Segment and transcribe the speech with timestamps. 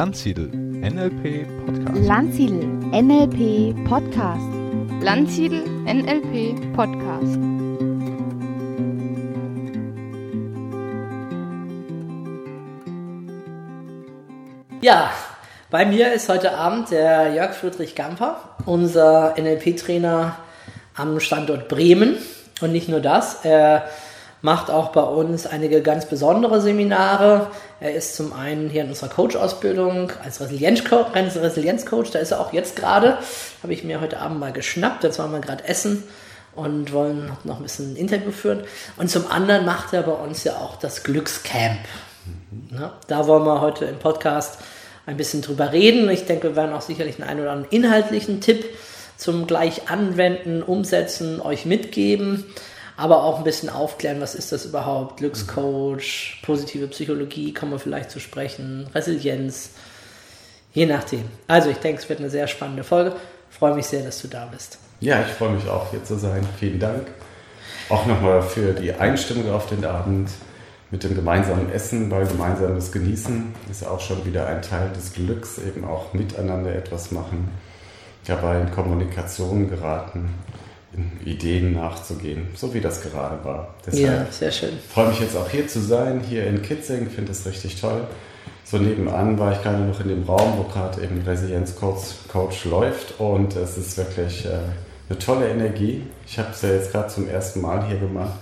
[0.00, 2.06] Landsiedel NLP Podcast.
[2.06, 4.48] Landsiedel NLP Podcast.
[5.02, 7.38] Landsiedel NLP Podcast.
[14.80, 15.10] Ja,
[15.68, 20.34] bei mir ist heute Abend der Jörg Friedrich Gamper, unser NLP-Trainer
[20.96, 22.16] am Standort Bremen.
[22.62, 23.86] Und nicht nur das, er
[24.42, 27.48] macht auch bei uns einige ganz besondere Seminare.
[27.80, 32.52] Er ist zum einen hier in unserer Coach-Ausbildung als Resilienzcoach, Resilienzcoach, da ist er auch
[32.52, 33.18] jetzt gerade.
[33.62, 36.04] Habe ich mir heute Abend mal geschnappt, jetzt waren wir gerade essen
[36.54, 38.64] und wollen noch ein bisschen ein Interview führen.
[38.96, 41.80] Und zum anderen macht er bei uns ja auch das Glückscamp.
[42.70, 44.58] Na, da wollen wir heute im Podcast
[45.06, 46.08] ein bisschen drüber reden.
[46.08, 48.64] Ich denke, wir werden auch sicherlich einen, einen oder anderen inhaltlichen Tipp
[49.16, 52.46] zum gleich anwenden, umsetzen, euch mitgeben
[53.00, 58.10] aber auch ein bisschen aufklären, was ist das überhaupt, Glückscoach, positive Psychologie, kommen wir vielleicht
[58.10, 59.70] zu sprechen, Resilienz,
[60.74, 61.24] je nachdem.
[61.48, 63.16] Also ich denke, es wird eine sehr spannende Folge.
[63.48, 64.78] freue mich sehr, dass du da bist.
[65.00, 66.46] Ja, ich freue mich auch hier zu sein.
[66.58, 67.06] Vielen Dank.
[67.88, 70.28] Auch nochmal für die Einstimmung auf den Abend
[70.90, 75.56] mit dem gemeinsamen Essen, weil gemeinsames Genießen ist auch schon wieder ein Teil des Glücks,
[75.56, 77.48] eben auch miteinander etwas machen,
[78.26, 80.34] dabei in Kommunikation geraten
[81.24, 83.74] Ideen nachzugehen, so wie das gerade war.
[83.86, 84.70] Deshalb ja, sehr schön.
[84.92, 88.06] freue mich jetzt auch hier zu sein, hier in Kitzing, finde es richtig toll.
[88.64, 93.20] So nebenan war ich gerade noch in dem Raum, wo gerade eben Resilienz-Coach Coach läuft
[93.20, 94.58] und es ist wirklich äh,
[95.08, 96.04] eine tolle Energie.
[96.26, 98.34] Ich habe es ja jetzt gerade zum ersten Mal hier gemacht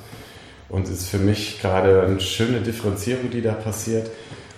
[0.69, 4.11] und es ist für mich gerade eine schöne Differenzierung, die da passiert.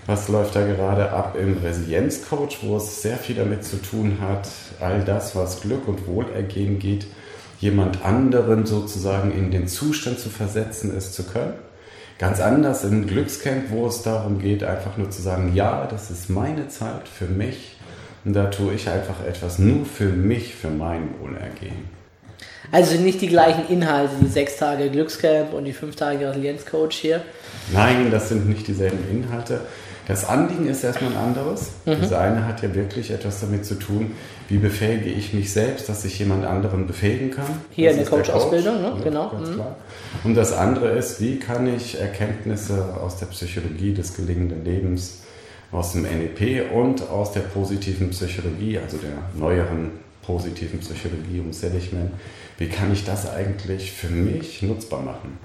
[0.06, 4.48] Was läuft da gerade ab im Resilienz-Coach, wo es sehr viel damit zu tun hat,
[4.80, 7.06] all das, was Glück und Wohlergehen geht,
[7.61, 11.55] jemand anderen sozusagen in den Zustand zu versetzen, es zu können.
[12.19, 16.28] Ganz anders im Glückscamp, wo es darum geht, einfach nur zu sagen, ja, das ist
[16.28, 17.76] meine Zeit für mich
[18.25, 21.88] und da tue ich einfach etwas nur für mich, für mein Wohlergehen.
[22.72, 27.22] Also nicht die gleichen Inhalte, die sechs Tage Glückscamp und die fünf Tage Resilienzcoach hier?
[27.72, 29.62] Nein, das sind nicht dieselben Inhalte.
[30.06, 31.71] Das Anliegen ist erstmal ein anderes.
[31.84, 32.00] Mhm.
[32.00, 34.12] Das eine hat ja wirklich etwas damit zu tun,
[34.49, 37.47] wie befähige ich mich selbst, dass ich jemand anderen befähigen kann.
[37.71, 39.05] Hier das in der Coach-Ausbildung, Coach, ne?
[39.05, 39.33] genau.
[39.33, 39.61] Mhm.
[40.25, 45.21] Und das andere ist, wie kann ich Erkenntnisse aus der Psychologie des gelingenden Lebens,
[45.72, 52.11] aus dem NEP und aus der positiven Psychologie, also der neueren positiven Psychologie um Seligman,
[52.59, 55.38] wie kann ich das eigentlich für mich nutzbar machen?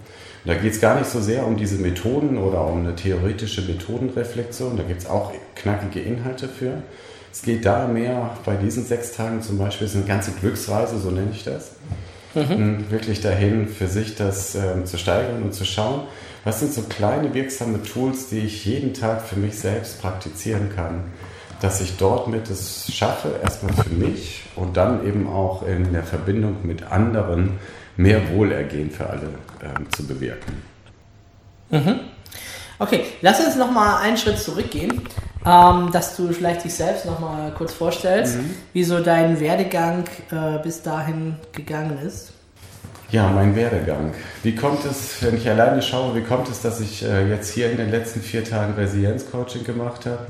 [0.45, 4.78] Da geht es gar nicht so sehr um diese Methoden oder um eine theoretische Methodenreflexion,
[4.78, 6.83] da gibt es auch knackige Inhalte für,
[7.35, 11.11] es geht da mehr bei diesen sechs Tagen zum Beispiel, ist eine ganze Glücksreise, so
[11.11, 11.72] nenne ich das.
[12.33, 12.85] Mhm.
[12.89, 16.03] Wirklich dahin, für sich das äh, zu steigern und zu schauen,
[16.45, 21.06] was sind so kleine wirksame Tools, die ich jeden Tag für mich selbst praktizieren kann,
[21.59, 26.03] dass ich dort mit es schaffe, erstmal für mich und dann eben auch in der
[26.03, 27.59] Verbindung mit anderen
[27.97, 29.29] mehr Wohlergehen für alle
[29.63, 30.61] ähm, zu bewirken.
[31.69, 32.00] Mhm.
[32.78, 35.01] Okay, lass uns nochmal einen Schritt zurückgehen
[35.45, 38.56] ähm, dass du vielleicht dich selbst noch mal kurz vorstellst, mhm.
[38.73, 42.33] wie so dein Werdegang äh, bis dahin gegangen ist.
[43.11, 44.13] Ja, mein Werdegang.
[44.41, 47.69] Wie kommt es, wenn ich alleine schaue, wie kommt es, dass ich äh, jetzt hier
[47.69, 50.25] in den letzten vier Tagen Resilienzcoaching gemacht habe?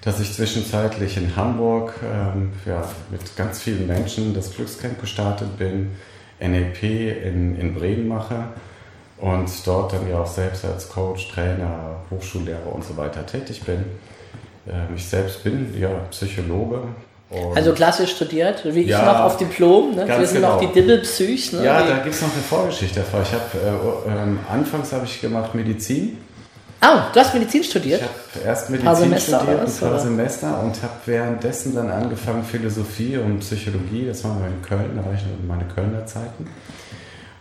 [0.00, 5.90] Dass ich zwischenzeitlich in Hamburg ähm, ja, mit ganz vielen Menschen das Glückscamp gestartet bin,
[6.40, 6.82] NLP
[7.24, 8.44] in, in Bremen mache
[9.18, 13.84] und dort dann ja auch selbst als Coach, Trainer, Hochschullehrer und so weiter tätig bin.
[14.68, 16.80] Ähm, ich selbst bin ja Psychologe.
[17.54, 19.94] also klassisch studiert, wie ich noch auf Diplom.
[19.94, 20.06] Ne?
[20.06, 20.54] Wir sind genau.
[20.54, 21.54] noch die Dibbelpsych.
[21.54, 21.64] Ne?
[21.64, 23.22] Ja, da gibt es noch eine Vorgeschichte davor.
[23.22, 26.18] Ich habe äh, äh, anfangs habe ich gemacht Medizin.
[26.82, 28.02] Oh, du hast Medizin studiert?
[28.02, 29.98] Ich habe erst Medizin ein Semester, studiert, ein paar oder?
[29.98, 34.06] Semester und habe währenddessen dann angefangen Philosophie und Psychologie.
[34.06, 36.48] Das war in Köln, da war ich in meine Kölner Zeiten.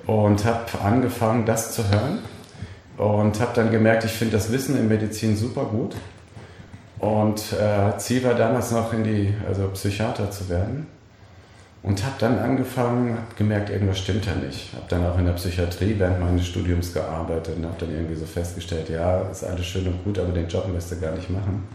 [0.07, 2.19] Und habe angefangen, das zu hören.
[2.97, 5.95] Und habe dann gemerkt, ich finde das Wissen in Medizin super gut
[6.99, 10.87] und äh, Ziel war damals noch in die, also Psychiater zu werden.
[11.85, 14.73] Und habe dann angefangen, habe gemerkt, irgendwas stimmt da nicht.
[14.73, 18.25] Habe dann auch in der Psychiatrie während meines Studiums gearbeitet und habe dann irgendwie so
[18.25, 21.67] festgestellt, ja, ist alles schön und gut, aber den Job müsst ihr gar nicht machen.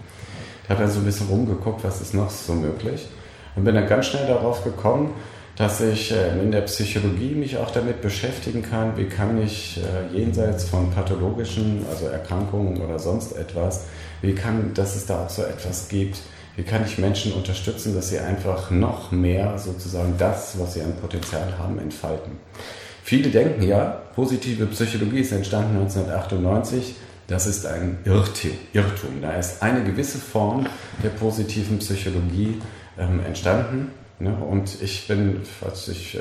[0.64, 3.08] Ich habe dann so ein bisschen rumgeguckt, was ist noch so möglich.
[3.54, 5.14] Und bin dann ganz schnell darauf gekommen,
[5.54, 10.16] dass ich äh, in der Psychologie mich auch damit beschäftigen kann, wie kann ich äh,
[10.16, 13.84] jenseits von pathologischen, also Erkrankungen oder sonst etwas,
[14.22, 16.18] wie kann, dass es da auch so etwas gibt,
[16.56, 20.94] wie kann ich Menschen unterstützen, dass sie einfach noch mehr sozusagen das, was sie an
[20.96, 22.32] Potenzial haben, entfalten.
[23.02, 26.94] Viele denken ja, positive Psychologie ist entstanden 1998,
[27.30, 29.22] Das ist ein Irrtum.
[29.22, 30.66] Da ist eine gewisse Form
[31.00, 32.60] der positiven Psychologie
[32.98, 33.92] ähm, entstanden.
[34.18, 34.34] Ne?
[34.34, 36.20] Und ich bin, als ich äh,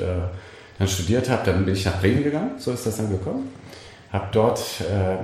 [0.78, 3.48] dann studiert habe, dann bin ich nach Bremen gegangen, so ist das dann gekommen.
[4.12, 5.16] Habe dort äh,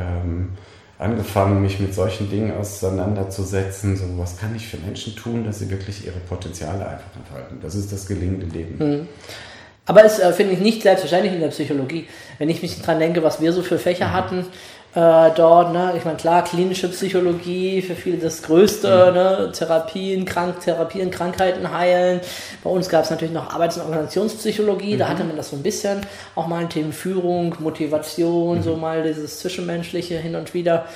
[0.00, 0.52] ähm,
[1.00, 3.96] angefangen, mich mit solchen Dingen auseinanderzusetzen.
[3.96, 7.58] So, was kann ich für Menschen tun, dass sie wirklich ihre Potenziale einfach entfalten?
[7.62, 8.76] Das ist das gelingende Leben.
[8.78, 9.08] Mhm.
[9.86, 12.06] Aber es äh, finde ich nicht selbstverständlich in der Psychologie.
[12.38, 14.12] Wenn ich mich daran denke, was wir so für Fächer mhm.
[14.12, 14.46] hatten,
[14.94, 15.94] äh, dort, ne?
[15.96, 19.14] ich meine, klar, klinische Psychologie, für viele das Größte, mhm.
[19.14, 19.52] ne?
[19.52, 22.20] Therapien, Krank Therapien, Krankheiten heilen.
[22.64, 24.98] Bei uns gab es natürlich noch Arbeits- und Organisationspsychologie, mhm.
[24.98, 26.00] da hatte man das so ein bisschen,
[26.34, 28.62] auch mal in Themen Führung, Motivation, mhm.
[28.62, 30.86] so mal dieses Zwischenmenschliche hin und wieder.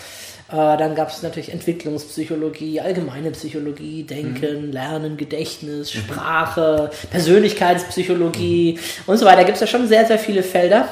[0.50, 4.73] Äh, dann gab es natürlich Entwicklungspsychologie, allgemeine Psychologie, Denken, mhm.
[4.73, 5.99] Lernen, Gedächtnis, mhm.
[6.00, 9.02] Sprache, Persönlichkeitspsychologie mhm.
[9.06, 9.38] und so weiter.
[9.38, 10.88] Da gibt es ja schon sehr, sehr viele Felder.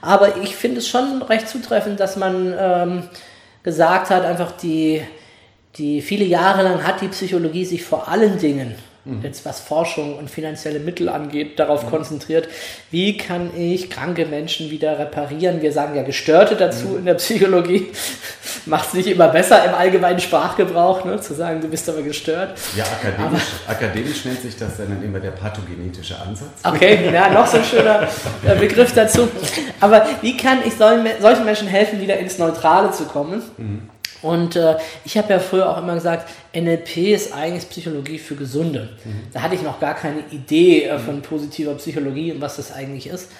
[0.00, 3.02] Aber ich finde es schon recht zutreffend, dass man ähm,
[3.62, 5.02] gesagt hat, einfach die,
[5.76, 8.74] die viele Jahre lang hat die Psychologie sich vor allen Dingen
[9.08, 9.22] mhm.
[9.22, 11.90] jetzt was Forschung und finanzielle Mittel angeht, darauf mhm.
[11.90, 12.48] konzentriert,
[12.90, 15.62] wie kann ich kranke Menschen wieder reparieren.
[15.62, 16.98] Wir sagen ja Gestörte dazu mhm.
[16.98, 17.88] in der Psychologie.
[18.66, 22.58] Macht es nicht immer besser im allgemeinen Sprachgebrauch, ne, zu sagen, du bist aber gestört.
[22.76, 26.48] Ja, akademisch, akademisch nennt sich das dann immer der pathogenetische Ansatz.
[26.64, 28.08] Okay, ja, noch so ein schöner
[28.46, 29.28] äh, Begriff dazu.
[29.80, 33.42] Aber wie kann ich solchen Menschen helfen, wieder ins Neutrale zu kommen?
[34.22, 34.28] Mhm.
[34.28, 38.90] Und äh, ich habe ja früher auch immer gesagt, NLP ist eigentlich Psychologie für Gesunde.
[39.04, 39.32] Mhm.
[39.32, 43.06] Da hatte ich noch gar keine Idee äh, von positiver Psychologie und was das eigentlich
[43.06, 43.30] ist.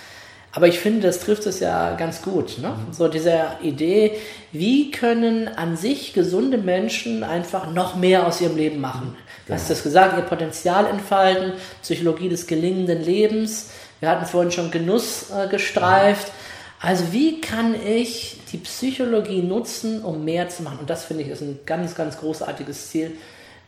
[0.53, 2.59] Aber ich finde, das trifft es ja ganz gut.
[2.59, 2.71] Ne?
[2.71, 2.93] Mhm.
[2.93, 4.13] So diese Idee,
[4.53, 9.17] wie können an sich gesunde Menschen einfach noch mehr aus ihrem Leben machen.
[9.47, 11.53] Du hast das gesagt, ihr Potenzial entfalten,
[11.83, 13.71] Psychologie des gelingenden Lebens.
[14.01, 16.33] Wir hatten vorhin schon Genuss äh, gestreift.
[16.81, 20.79] Also wie kann ich die Psychologie nutzen, um mehr zu machen?
[20.81, 23.13] Und das finde ich ist ein ganz, ganz großartiges Ziel,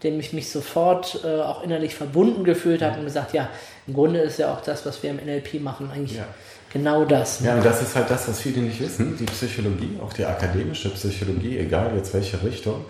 [0.03, 3.49] dem ich mich sofort äh, auch innerlich verbunden gefühlt habe und gesagt, ja,
[3.87, 6.27] im Grunde ist ja auch das, was wir im NLP machen, eigentlich ja.
[6.73, 7.41] genau das.
[7.41, 9.17] Ja, und das ist halt das, was viele nicht wissen.
[9.19, 12.85] Die Psychologie, auch die akademische Psychologie, egal jetzt welche Richtung,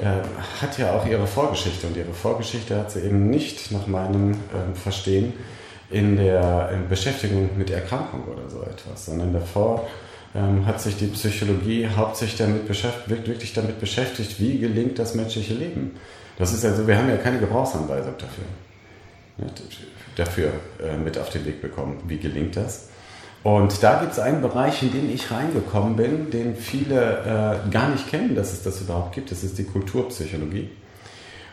[0.00, 1.86] äh, hat ja auch ihre Vorgeschichte.
[1.86, 5.34] Und ihre Vorgeschichte hat sie eben nicht nach meinem äh, Verstehen
[5.90, 9.88] in der in Beschäftigung mit Erkrankung oder so etwas, sondern davor
[10.34, 15.54] ähm, hat sich die Psychologie hauptsächlich damit beschäftigt, wirklich damit beschäftigt, wie gelingt das menschliche
[15.54, 15.96] Leben.
[16.38, 18.44] Das ist also, wir haben ja keine Gebrauchsanweisung dafür,
[20.16, 20.52] dafür
[20.82, 22.88] äh, mit auf den Weg bekommen, wie gelingt das.
[23.42, 27.88] Und da gibt es einen Bereich, in den ich reingekommen bin, den viele äh, gar
[27.88, 29.30] nicht kennen, dass es das überhaupt gibt.
[29.30, 30.70] Das ist die Kulturpsychologie.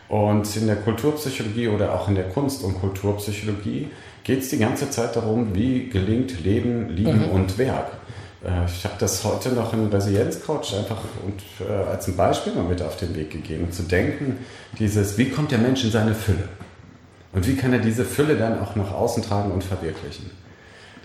[0.08, 3.88] Und in der Kulturpsychologie oder auch in der Kunst- und Kulturpsychologie
[4.28, 7.30] geht es die ganze Zeit darum, wie gelingt Leben, Lieben mhm.
[7.30, 7.92] und Werk.
[8.44, 12.64] Äh, ich habe das heute noch im Resilienzcoach einfach und, äh, als ein Beispiel mal
[12.64, 14.36] mit auf den Weg gegeben, zu denken,
[14.78, 16.46] dieses, wie kommt der Mensch in seine Fülle?
[17.32, 20.30] Und wie kann er diese Fülle dann auch nach außen tragen und verwirklichen?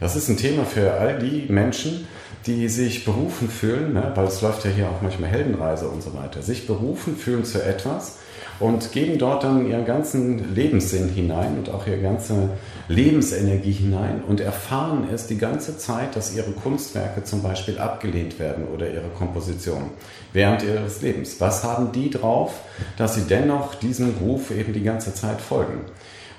[0.01, 2.05] Das ist ein Thema für all die Menschen,
[2.45, 6.13] die sich berufen fühlen, ne, weil es läuft ja hier auch manchmal Heldenreise und so
[6.13, 8.17] weiter, sich berufen fühlen zu etwas,
[8.59, 12.49] und geben dort dann ihren ganzen Lebenssinn hinein und auch ihre ganze
[12.87, 18.65] Lebensenergie hinein und erfahren es die ganze Zeit, dass ihre Kunstwerke zum Beispiel abgelehnt werden
[18.73, 19.91] oder ihre Komposition
[20.33, 21.39] während ihres Lebens.
[21.39, 22.61] Was haben die drauf,
[22.97, 25.81] dass sie dennoch diesem Ruf eben die ganze Zeit folgen?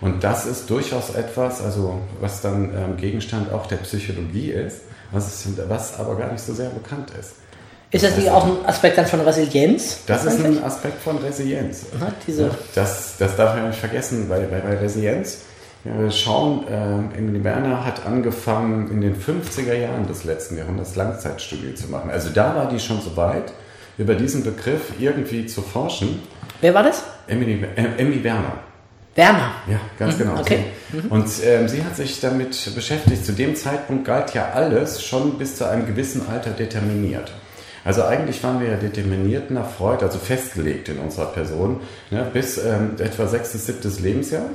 [0.01, 5.47] Und das ist durchaus etwas, also was dann ähm, Gegenstand auch der Psychologie ist, was,
[5.47, 7.37] ist, was aber gar nicht so sehr bekannt ist.
[7.95, 10.01] Ist das nicht auch ein Aspekt dann von Resilienz?
[10.09, 11.87] Das ist ein Aspekt von Resilienz.
[11.97, 15.43] Aha, diese das, das darf man nicht vergessen, weil bei, Resilienz,
[15.85, 20.97] ja, wir schauen, äh, Emily Werner hat angefangen in den 50er Jahren des letzten Jahrhunderts
[20.97, 22.11] Langzeitstudien zu machen.
[22.11, 23.53] Also da war die schon so weit,
[23.97, 26.21] über diesen Begriff irgendwie zu forschen.
[26.61, 27.05] Wer war das?
[27.29, 28.55] Emily, äh, Emily Werner.
[29.15, 29.53] Werner.
[29.69, 30.19] Ja, ganz mhm.
[30.19, 30.41] genau.
[30.41, 30.65] Okay.
[30.91, 31.13] Mhm.
[31.13, 33.25] Und ähm, sie hat sich damit beschäftigt.
[33.25, 37.31] Zu dem Zeitpunkt galt ja alles schon bis zu einem gewissen Alter determiniert.
[37.85, 42.57] Also eigentlich waren wir ja determiniert nach Freud, also festgelegt in unserer Person, ne, bis
[42.59, 44.47] ähm, etwa sechstes, siebtes Lebensjahr.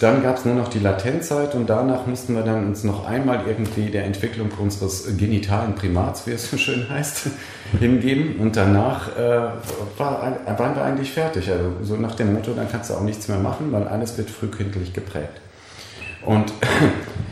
[0.00, 3.44] Dann gab es nur noch die Latenzzeit und danach mussten wir dann uns noch einmal
[3.46, 7.26] irgendwie der Entwicklung unseres genitalen Primats, wie es so schön heißt,
[7.78, 8.36] hingeben.
[8.36, 9.50] Und danach äh,
[9.98, 11.50] war, waren wir eigentlich fertig.
[11.50, 14.30] Also so nach dem Motto, dann kannst du auch nichts mehr machen, weil alles wird
[14.30, 15.38] frühkindlich geprägt.
[16.24, 16.50] Und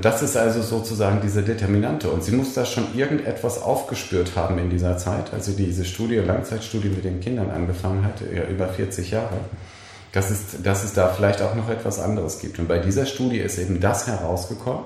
[0.00, 2.10] das ist also sozusagen diese Determinante.
[2.10, 6.88] Und sie muss da schon irgendetwas aufgespürt haben in dieser Zeit, also diese Studie, Langzeitstudie
[6.88, 9.38] mit den Kindern angefangen hat, ja über 40 Jahre,
[10.12, 12.58] dass es, dass es da vielleicht auch noch etwas anderes gibt.
[12.58, 14.84] Und bei dieser Studie ist eben das herausgekommen,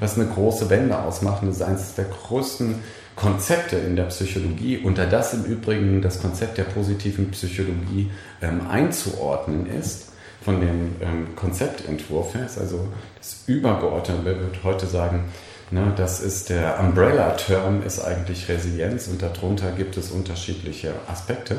[0.00, 1.42] was eine große Wende ausmacht.
[1.42, 2.76] Und das ist eines der größten
[3.16, 8.10] Konzepte in der Psychologie, unter das im Übrigen das Konzept der positiven Psychologie
[8.42, 10.13] ähm, einzuordnen ist,
[10.44, 12.86] von dem ähm, Konzeptentwurf her, ist also
[13.16, 15.24] das Übergeordnete, würde heute sagen,
[15.70, 21.56] ne, das ist der Umbrella-Term, ist eigentlich Resilienz und darunter gibt es unterschiedliche Aspekte.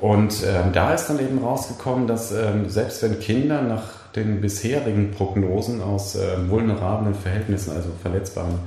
[0.00, 5.10] Und ähm, da ist dann eben rausgekommen, dass ähm, selbst wenn Kinder nach den bisherigen
[5.10, 8.60] Prognosen aus äh, vulnerablen Verhältnissen, also verletzbaren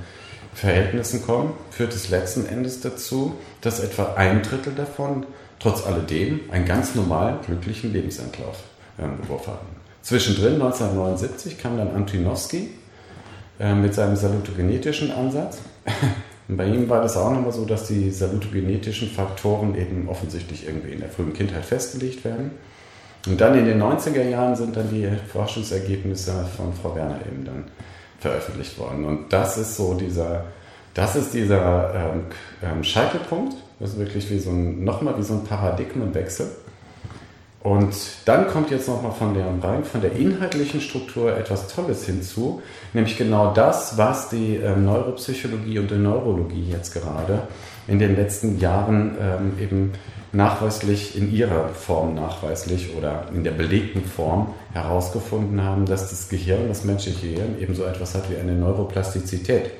[0.54, 5.26] Verhältnissen kommen, führt es letzten Endes dazu, dass etwa ein Drittel davon
[5.58, 8.62] trotz alledem einen ganz normalen, glücklichen Lebensentlauf
[8.98, 9.66] Entwurf hatten.
[10.02, 12.68] Zwischendrin 1979 kam dann Antonowski
[13.58, 15.58] äh, mit seinem salutogenetischen Ansatz.
[16.48, 20.92] Und bei ihm war das auch nochmal so, dass die salutogenetischen Faktoren eben offensichtlich irgendwie
[20.92, 22.50] in der frühen Kindheit festgelegt werden.
[23.26, 27.64] Und dann in den 90er Jahren sind dann die Forschungsergebnisse von Frau Werner eben dann
[28.20, 29.06] veröffentlicht worden.
[29.06, 30.44] Und das ist so dieser,
[30.92, 32.24] das ist dieser ähm,
[32.62, 33.56] ähm Scheitelpunkt.
[33.80, 36.46] Das ist wirklich wie so ein, nochmal wie so ein Paradigmenwechsel.
[37.64, 37.94] Und
[38.26, 42.60] dann kommt jetzt nochmal von der rein, von der inhaltlichen Struktur etwas Tolles hinzu,
[42.92, 47.48] nämlich genau das, was die ähm, Neuropsychologie und die Neurologie jetzt gerade
[47.88, 49.92] in den letzten Jahren ähm, eben
[50.32, 56.68] nachweislich in ihrer Form nachweislich oder in der belegten Form herausgefunden haben, dass das Gehirn,
[56.68, 59.70] das menschliche Gehirn eben so etwas hat wie eine Neuroplastizität.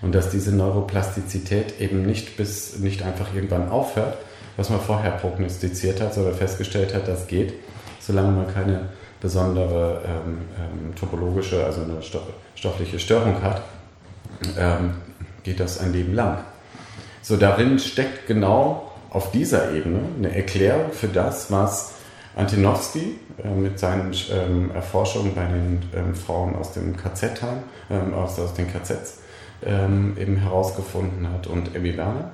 [0.00, 4.16] Und dass diese Neuroplastizität eben nicht bis nicht einfach irgendwann aufhört,
[4.56, 7.54] was man vorher prognostiziert hat oder festgestellt hat, das geht,
[8.00, 8.88] solange man keine
[9.20, 12.00] besondere ähm, ähm, topologische, also eine
[12.54, 13.62] stoffliche Störung hat,
[14.58, 14.94] ähm,
[15.42, 16.38] geht das ein Leben lang.
[17.22, 21.94] So darin steckt genau auf dieser Ebene eine Erklärung für das, was
[22.36, 27.42] Antinowski äh, mit seinen ähm, Erforschungen bei den ähm, Frauen aus dem KZ,
[27.90, 29.18] ähm, aus, aus den KZs
[29.64, 32.30] ähm, eben herausgefunden hat und Emmy Werner.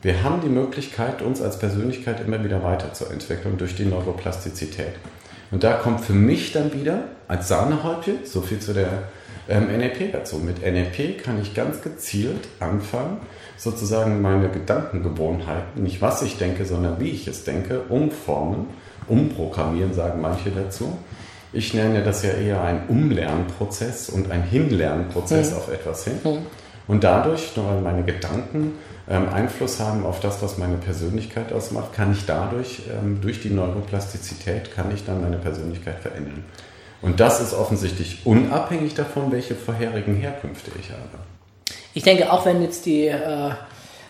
[0.00, 4.92] Wir haben die Möglichkeit, uns als Persönlichkeit immer wieder weiterzuentwickeln durch die Neuroplastizität.
[5.50, 9.08] Und da kommt für mich dann wieder als Sahnehäubchen, so viel zu der
[9.48, 10.36] ähm, NLP dazu.
[10.36, 13.18] Mit NLP kann ich ganz gezielt anfangen,
[13.56, 18.66] sozusagen meine Gedankengewohnheiten, nicht was ich denke, sondern wie ich es denke, umformen,
[19.08, 20.96] umprogrammieren, sagen manche dazu.
[21.52, 25.56] Ich nenne das ja eher ein Umlernprozess und ein Hinlernprozess mhm.
[25.56, 26.18] auf etwas hin.
[26.22, 26.46] Mhm.
[26.86, 28.74] Und dadurch, weil meine Gedanken
[29.10, 33.50] ähm, Einfluss haben auf das, was meine Persönlichkeit ausmacht, kann ich dadurch, ähm, durch die
[33.50, 36.44] Neuroplastizität, kann ich dann meine Persönlichkeit verändern.
[37.00, 41.24] Und das ist offensichtlich unabhängig davon, welche vorherigen Herkünfte ich habe.
[41.94, 43.50] Ich denke, auch wenn jetzt die äh,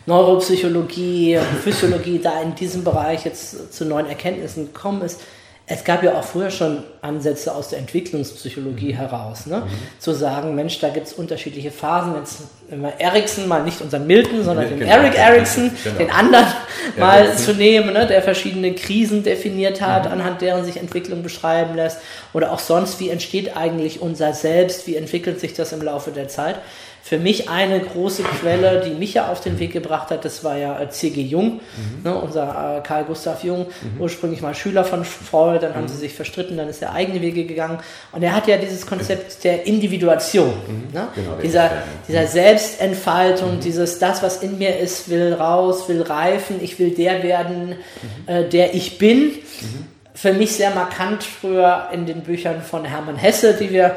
[0.07, 5.21] Neuropsychologie, Physiologie da in diesem Bereich jetzt zu neuen Erkenntnissen gekommen ist,
[5.71, 9.61] es gab ja auch früher schon Ansätze aus der Entwicklungspsychologie heraus, ne?
[9.61, 10.01] Mhm.
[10.01, 12.15] zu sagen, Mensch, da gibt es unterschiedliche Phasen.
[12.17, 12.39] Jetzt
[12.71, 14.93] immer Ericsson, mal nicht unseren Milton, sondern ja, den genau.
[14.93, 15.99] Eric Ericsson, genau.
[15.99, 16.47] den anderen
[16.97, 18.07] ja, mal zu nehmen, ne?
[18.07, 20.13] der verschiedene Krisen definiert hat, mhm.
[20.13, 21.99] anhand deren sich Entwicklung beschreiben lässt.
[22.33, 26.29] Oder auch sonst, wie entsteht eigentlich unser Selbst, wie entwickelt sich das im Laufe der
[26.29, 26.57] Zeit
[27.09, 30.59] für mich eine große Quelle, die mich ja auf den Weg gebracht hat, das war
[30.59, 31.23] ja äh, C.G.
[31.23, 32.03] Jung, mhm.
[32.05, 33.99] ne, unser äh, Karl Gustav Jung, mhm.
[33.99, 35.77] ursprünglich mal Schüler von Freud, dann mhm.
[35.77, 37.79] haben sie sich verstritten, dann ist er eigene Wege gegangen.
[38.13, 40.93] Und er hat ja dieses Konzept der Individuation, mhm.
[40.93, 41.09] ne?
[41.15, 41.71] genau, dieser,
[42.07, 42.27] dieser mhm.
[42.27, 43.61] Selbstentfaltung, mhm.
[43.61, 47.77] dieses, das, was in mir ist, will raus, will reifen, ich will der werden,
[48.27, 49.33] äh, der ich bin.
[50.13, 53.97] Für mich sehr markant früher in den Büchern von Hermann Hesse, die wir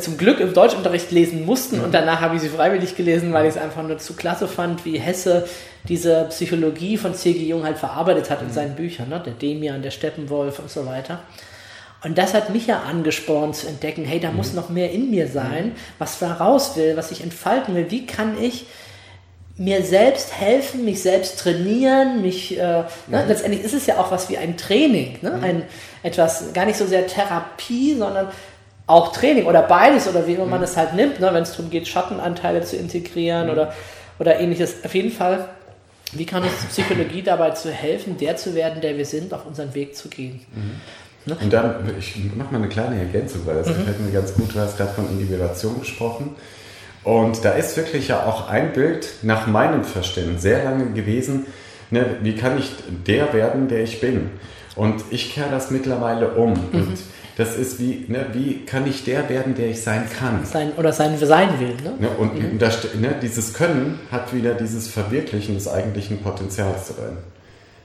[0.00, 3.56] zum Glück im Deutschunterricht lesen mussten und danach habe ich sie freiwillig gelesen, weil ich
[3.56, 5.48] es einfach nur zu klasse fand, wie Hesse
[5.88, 7.46] diese Psychologie von C.G.
[7.46, 8.52] Jung halt verarbeitet hat in mhm.
[8.52, 9.22] seinen Büchern, ne?
[9.24, 11.20] der Demian, der Steppenwolf und so weiter.
[12.04, 14.36] Und das hat mich ja angespornt zu entdecken, hey, da mhm.
[14.36, 17.90] muss noch mehr in mir sein, was da raus will, was ich entfalten will.
[17.90, 18.66] Wie kann ich
[19.56, 23.24] mir selbst helfen, mich selbst trainieren, mich, äh, ne?
[23.26, 25.40] letztendlich ist es ja auch was wie ein Training, ne?
[25.42, 25.62] ein,
[26.04, 28.28] etwas, gar nicht so sehr Therapie, sondern
[28.88, 31.70] auch Training oder beides oder wie immer man es halt nimmt, ne, wenn es darum
[31.70, 33.52] geht, Schattenanteile zu integrieren mhm.
[33.52, 33.72] oder,
[34.18, 34.84] oder ähnliches.
[34.84, 35.48] Auf jeden Fall,
[36.12, 39.74] wie kann uns Psychologie dabei zu helfen, der zu werden, der wir sind, auf unseren
[39.74, 40.40] Weg zu gehen?
[40.54, 40.80] Mhm.
[41.26, 41.36] Ne?
[41.40, 43.76] Und dann, ich mache mal eine kleine Ergänzung, weil das mhm.
[43.76, 44.54] gefällt mir ganz gut.
[44.54, 46.34] Du hast gerade von Individuation gesprochen.
[47.04, 51.46] Und da ist wirklich ja auch ein Bild nach meinem Verständnis sehr lange gewesen,
[51.90, 52.70] ne, wie kann ich
[53.06, 54.30] der werden, der ich bin?
[54.76, 56.52] Und ich kehre das mittlerweile um.
[56.52, 56.58] Mhm.
[56.72, 56.98] Und
[57.38, 60.44] das ist wie, ne, wie kann ich der werden, der ich sein kann?
[60.44, 61.76] Sein, oder sein, sein will.
[61.84, 61.94] Ne?
[62.00, 62.58] ne und mhm.
[62.58, 67.16] das, ne, dieses Können hat wieder dieses Verwirklichen des eigentlichen Potenzials drin.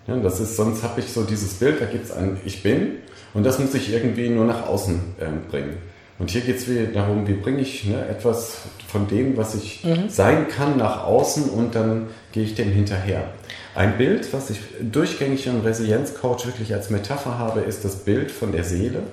[0.08, 2.94] Ja, das ist, sonst habe ich so dieses Bild, da gibt es ein Ich bin
[3.36, 5.78] und das muss ich irgendwie nur nach außen ähm, bringen.
[6.18, 8.58] Und hier geht es wieder darum, wie bringe ich ne, etwas
[8.88, 10.10] von dem, was ich mhm.
[10.10, 13.26] sein kann, nach außen und dann gehe ich dem hinterher.
[13.76, 18.52] Ein Bild, was ich durchgängig im Resilienzcoach wirklich als Metapher habe, ist das Bild von
[18.52, 19.04] der Seele.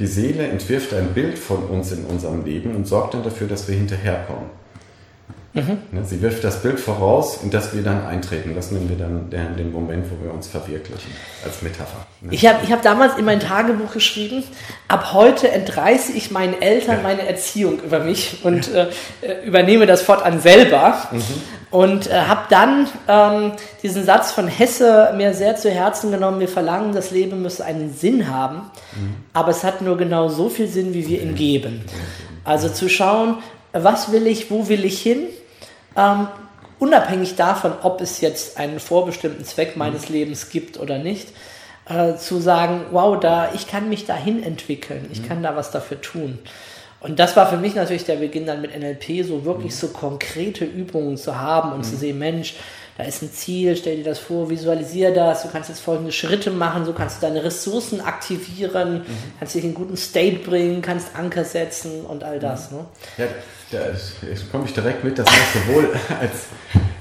[0.00, 3.68] Die Seele entwirft ein Bild von uns in unserem Leben und sorgt dann dafür, dass
[3.68, 4.48] wir hinterherkommen.
[5.52, 5.78] Mhm.
[5.90, 8.54] Ne, sie wirft das Bild voraus, in das wir dann eintreten.
[8.54, 11.10] Das nennen wir dann den Moment, wo wir uns verwirklichen,
[11.44, 12.06] als Metapher.
[12.20, 12.32] Ne?
[12.32, 14.44] Ich habe ich hab damals in mein Tagebuch geschrieben,
[14.88, 17.02] ab heute entreiße ich meinen Eltern ja.
[17.02, 18.86] meine Erziehung über mich und äh,
[19.22, 21.08] äh, übernehme das fortan selber.
[21.10, 21.22] Mhm.
[21.70, 26.48] Und äh, habe dann ähm, diesen Satz von Hesse mir sehr zu Herzen genommen, wir
[26.48, 29.14] verlangen, das Leben müsse einen Sinn haben, mhm.
[29.32, 31.84] aber es hat nur genau so viel Sinn, wie wir ihn geben.
[32.44, 33.38] Also zu schauen,
[33.72, 35.28] was will ich, wo will ich hin
[35.96, 36.28] ähm,
[36.78, 40.14] unabhängig davon, ob es jetzt einen vorbestimmten Zweck meines mhm.
[40.14, 41.28] Lebens gibt oder nicht,
[41.88, 45.28] äh, zu sagen, wow, da, ich kann mich dahin entwickeln, ich mhm.
[45.28, 46.38] kann da was dafür tun.
[47.00, 49.76] Und das war für mich natürlich der Beginn dann mit NLP, so wirklich mhm.
[49.76, 51.84] so konkrete Übungen zu haben und mhm.
[51.84, 52.56] zu sehen, Mensch,
[52.98, 56.50] da ist ein Ziel, stell dir das vor, visualisiere das, du kannst jetzt folgende Schritte
[56.50, 59.04] machen, so kannst du deine Ressourcen aktivieren, mhm.
[59.38, 62.70] kannst dich in einen guten State bringen, kannst Anker setzen und all das.
[62.70, 62.76] Mhm.
[62.76, 62.84] Ne?
[63.16, 63.24] Ja,
[63.72, 63.78] da
[64.52, 65.88] komme ich direkt mit, das heißt sowohl
[66.20, 66.48] als,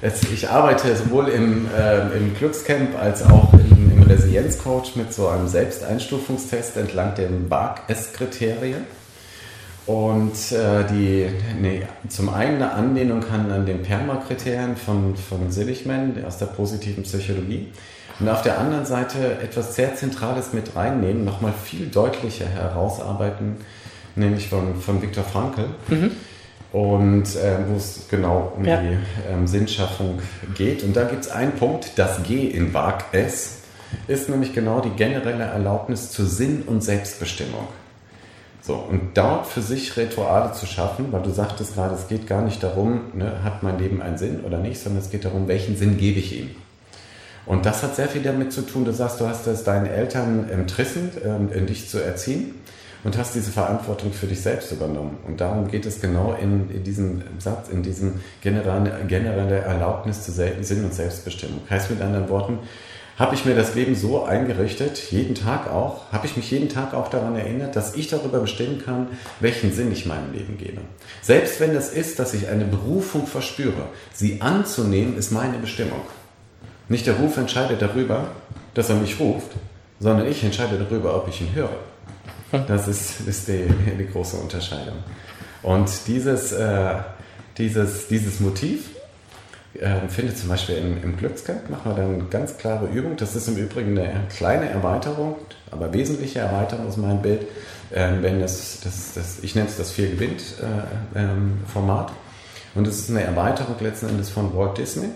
[0.02, 5.28] als ich arbeite sowohl im, äh, im Glückscamp als auch im, im Resilienzcoach mit so
[5.28, 8.99] einem Selbsteinstufungstest entlang dem BARC-S-Kriterien.
[9.90, 11.26] Und äh, die,
[11.60, 17.02] nee, zum einen eine Anlehnung an, an den PERMA-Kriterien von, von Seligman aus der positiven
[17.02, 17.70] Psychologie.
[18.20, 23.58] Und auf der anderen Seite etwas sehr Zentrales mit reinnehmen, nochmal viel deutlicher herausarbeiten,
[24.16, 25.66] nämlich von, von Viktor Frankl.
[25.88, 26.12] Mhm.
[26.72, 28.80] Und äh, wo es genau um ja.
[28.80, 28.96] die
[29.28, 30.20] ähm, Sinnschaffung
[30.54, 30.84] geht.
[30.84, 33.62] Und da gibt es einen Punkt, das G in WAG S
[34.08, 37.68] ist nämlich genau die generelle Erlaubnis zur Sinn- und Selbstbestimmung.
[38.62, 42.42] So, und dort für sich Rituale zu schaffen, weil du sagtest gerade, es geht gar
[42.42, 45.78] nicht darum, ne, hat mein Leben einen Sinn oder nicht, sondern es geht darum, welchen
[45.78, 46.50] Sinn gebe ich ihm.
[47.46, 50.50] Und das hat sehr viel damit zu tun, du sagst, du hast es deinen Eltern
[50.50, 52.54] entrissen, ähm, dich zu erziehen
[53.04, 55.18] und hast diese Verantwortung für dich selbst übernommen.
[55.26, 60.32] Und darum geht es genau in, in diesem Satz, in diesem generelle, generelle Erlaubnis zu
[60.32, 61.62] Sinn und Selbstbestimmung.
[61.70, 62.60] Heißt mit anderen Worten,
[63.20, 66.94] habe ich mir das Leben so eingerichtet, jeden Tag auch, habe ich mich jeden Tag
[66.94, 69.08] auch daran erinnert, dass ich darüber bestimmen kann,
[69.42, 70.80] welchen Sinn ich meinem Leben gebe.
[71.22, 76.02] Selbst wenn das ist, dass ich eine Berufung verspüre, sie anzunehmen, ist meine Bestimmung.
[76.88, 78.30] Nicht der Ruf entscheidet darüber,
[78.74, 79.52] dass er mich ruft,
[80.00, 81.76] sondern ich entscheide darüber, ob ich ihn höre.
[82.68, 83.66] Das ist, ist die,
[84.00, 84.96] die große Unterscheidung.
[85.62, 86.96] Und dieses, äh,
[87.58, 88.92] dieses, dieses Motiv,
[89.80, 93.16] ähm, findet zum Beispiel im, im Glückscamp, machen wir dann eine ganz klare Übung.
[93.18, 95.36] Das ist im Übrigen eine kleine Erweiterung,
[95.72, 97.46] aber wesentliche Erweiterung aus meinem Bild,
[97.94, 102.12] ähm, wenn das, das, das, ich nenne es das Vier gewinnt äh, ähm, Format.
[102.76, 105.10] Und es ist eine Erweiterung letzten Endes von Walt Disney.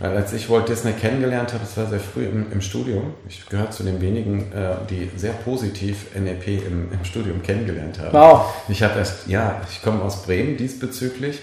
[0.00, 3.48] Weil als ich Walt Disney kennengelernt habe, das war sehr früh im, im Studium, ich
[3.48, 8.12] gehöre zu den wenigen, äh, die sehr positiv NLP im, im Studium kennengelernt haben.
[8.12, 8.54] Wow.
[8.68, 11.40] Ich habe erst, ja, ich komme aus Bremen diesbezüglich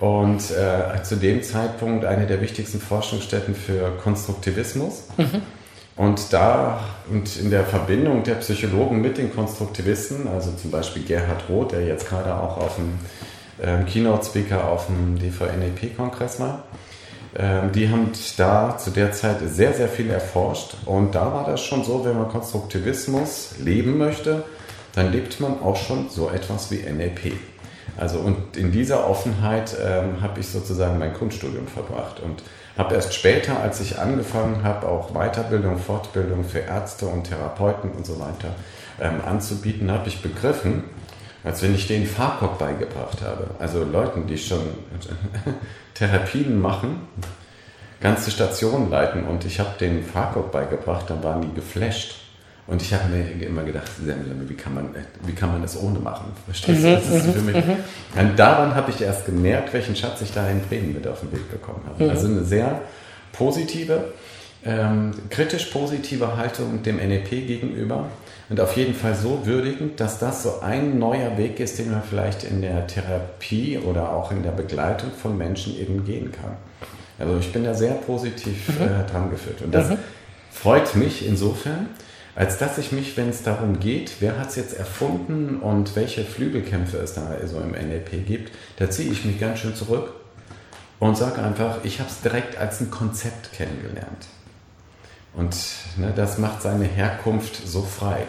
[0.00, 5.04] und äh, zu dem Zeitpunkt eine der wichtigsten Forschungsstätten für Konstruktivismus.
[5.18, 5.42] Mhm.
[5.96, 11.44] Und da und in der Verbindung der Psychologen mit den Konstruktivisten, also zum Beispiel Gerhard
[11.50, 12.98] Roth, der jetzt gerade auch auf dem
[13.62, 16.62] ähm, Keynote-Speaker auf dem DVNEP-Kongress war,
[17.36, 20.76] ähm, die haben da zu der Zeit sehr, sehr viel erforscht.
[20.86, 24.44] Und da war das schon so, wenn man Konstruktivismus leben möchte,
[24.94, 27.34] dann lebt man auch schon so etwas wie NLP.
[28.00, 32.42] Also und in dieser Offenheit ähm, habe ich sozusagen mein Kunststudium verbracht und
[32.78, 38.06] habe erst später, als ich angefangen habe, auch Weiterbildung, Fortbildung für Ärzte und Therapeuten und
[38.06, 38.54] so weiter
[39.00, 40.84] ähm, anzubieten, habe ich begriffen,
[41.44, 43.50] als wenn ich denen Farkok beigebracht habe.
[43.58, 44.62] Also Leuten, die schon
[45.94, 47.02] Therapien machen,
[48.00, 52.19] ganze Stationen leiten und ich habe denen Farkok beigebracht, dann waren die geflasht.
[52.70, 54.94] Und ich habe mir immer gedacht, wie kann man,
[55.26, 56.26] wie kann man das ohne machen?
[56.44, 56.88] Verstehst du?
[56.88, 57.56] Mhm, das ist für mich.
[57.56, 57.76] Mhm.
[58.16, 61.32] Und daran habe ich erst gemerkt, welchen Schatz ich da in Bremen mit auf den
[61.32, 62.04] Weg bekommen habe.
[62.04, 62.10] Mhm.
[62.10, 62.80] Also eine sehr
[63.32, 64.12] positive,
[64.64, 68.06] ähm, kritisch positive Haltung dem NEP gegenüber
[68.48, 72.04] und auf jeden Fall so würdigend, dass das so ein neuer Weg ist, den man
[72.08, 76.56] vielleicht in der Therapie oder auch in der Begleitung von Menschen eben gehen kann.
[77.18, 78.84] Also ich bin da sehr positiv mhm.
[78.84, 79.98] äh, dran geführt und das mhm.
[80.52, 81.88] freut mich insofern,
[82.40, 86.24] als dass ich mich, wenn es darum geht, wer hat es jetzt erfunden und welche
[86.24, 90.14] Flügelkämpfe es da so im NLP gibt, da ziehe ich mich ganz schön zurück
[91.00, 94.28] und sage einfach, ich habe es direkt als ein Konzept kennengelernt.
[95.34, 95.54] Und
[95.98, 98.22] ne, das macht seine Herkunft so frei.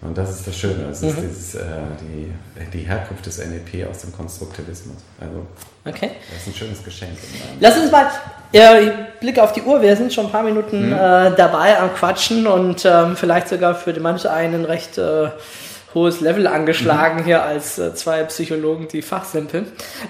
[0.00, 0.84] Und das ist das Schöne.
[0.88, 1.22] Das ist mhm.
[1.22, 1.64] dieses, äh,
[2.00, 2.32] die,
[2.72, 4.98] die Herkunft des NLP aus dem Konstruktivismus.
[5.20, 5.44] Also,
[5.84, 6.12] okay.
[6.30, 7.18] das ist ein schönes Geschenk.
[7.58, 8.06] Lass uns mal,
[8.52, 10.92] ja, ich blicke auf die Uhr, wir sind schon ein paar Minuten mhm.
[10.92, 15.30] äh, dabei am Quatschen und ähm, vielleicht sogar für manche einen recht äh,
[15.94, 17.24] hohes Level angeschlagen mhm.
[17.24, 19.66] hier als äh, zwei Psychologen, die fachsimpeln.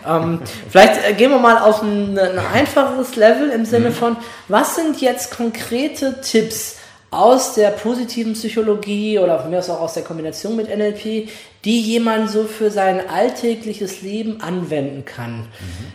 [0.07, 3.95] Ähm, vielleicht äh, gehen wir mal auf ein, ein einfacheres Level im Sinne mhm.
[3.95, 4.17] von,
[4.49, 6.77] was sind jetzt konkrete Tipps,
[7.11, 11.29] aus der positiven Psychologie oder von mir aus auch aus der Kombination mit NLP,
[11.65, 15.41] die jemand so für sein alltägliches Leben anwenden kann.
[15.41, 15.47] Mhm.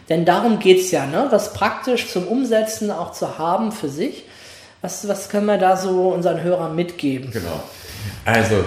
[0.10, 1.28] Denn darum geht's ja, ne?
[1.30, 4.26] was praktisch zum Umsetzen auch zu haben für sich.
[4.82, 7.32] Was, was können wir da so unseren Hörern mitgeben?
[7.32, 7.64] Genau.
[8.26, 8.64] Also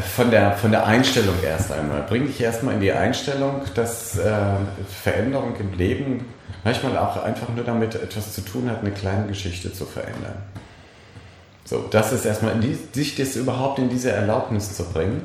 [0.00, 2.02] von der, von der Einstellung erst einmal.
[2.08, 4.32] Bring dich erstmal in die Einstellung, dass äh,
[5.02, 6.24] Veränderung im Leben
[6.64, 10.36] manchmal auch einfach nur damit etwas zu tun hat, eine kleine Geschichte zu verändern.
[11.64, 15.22] So, das ist erstmal, die, sich das überhaupt in diese Erlaubnis zu bringen,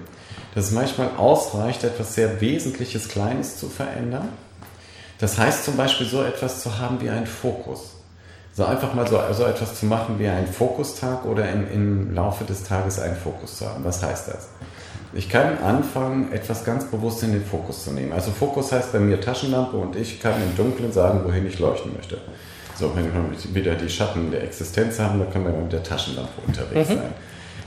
[0.55, 4.29] dass es manchmal ausreicht, etwas sehr Wesentliches, Kleines zu verändern.
[5.19, 7.95] Das heißt zum Beispiel so etwas zu haben wie einen Fokus.
[8.53, 12.43] So einfach mal so, so etwas zu machen wie einen Fokustag oder im, im Laufe
[12.43, 13.83] des Tages einen Fokus zu haben.
[13.83, 14.47] Was heißt das?
[15.13, 18.13] Ich kann anfangen, etwas ganz bewusst in den Fokus zu nehmen.
[18.13, 21.93] Also Fokus heißt bei mir Taschenlampe und ich kann im Dunkeln sagen, wohin ich leuchten
[21.95, 22.17] möchte.
[22.77, 26.41] So, wenn wir wieder die Schatten der Existenz haben, dann können wir mit der Taschenlampe
[26.45, 26.93] unterwegs mhm.
[26.95, 27.13] sein.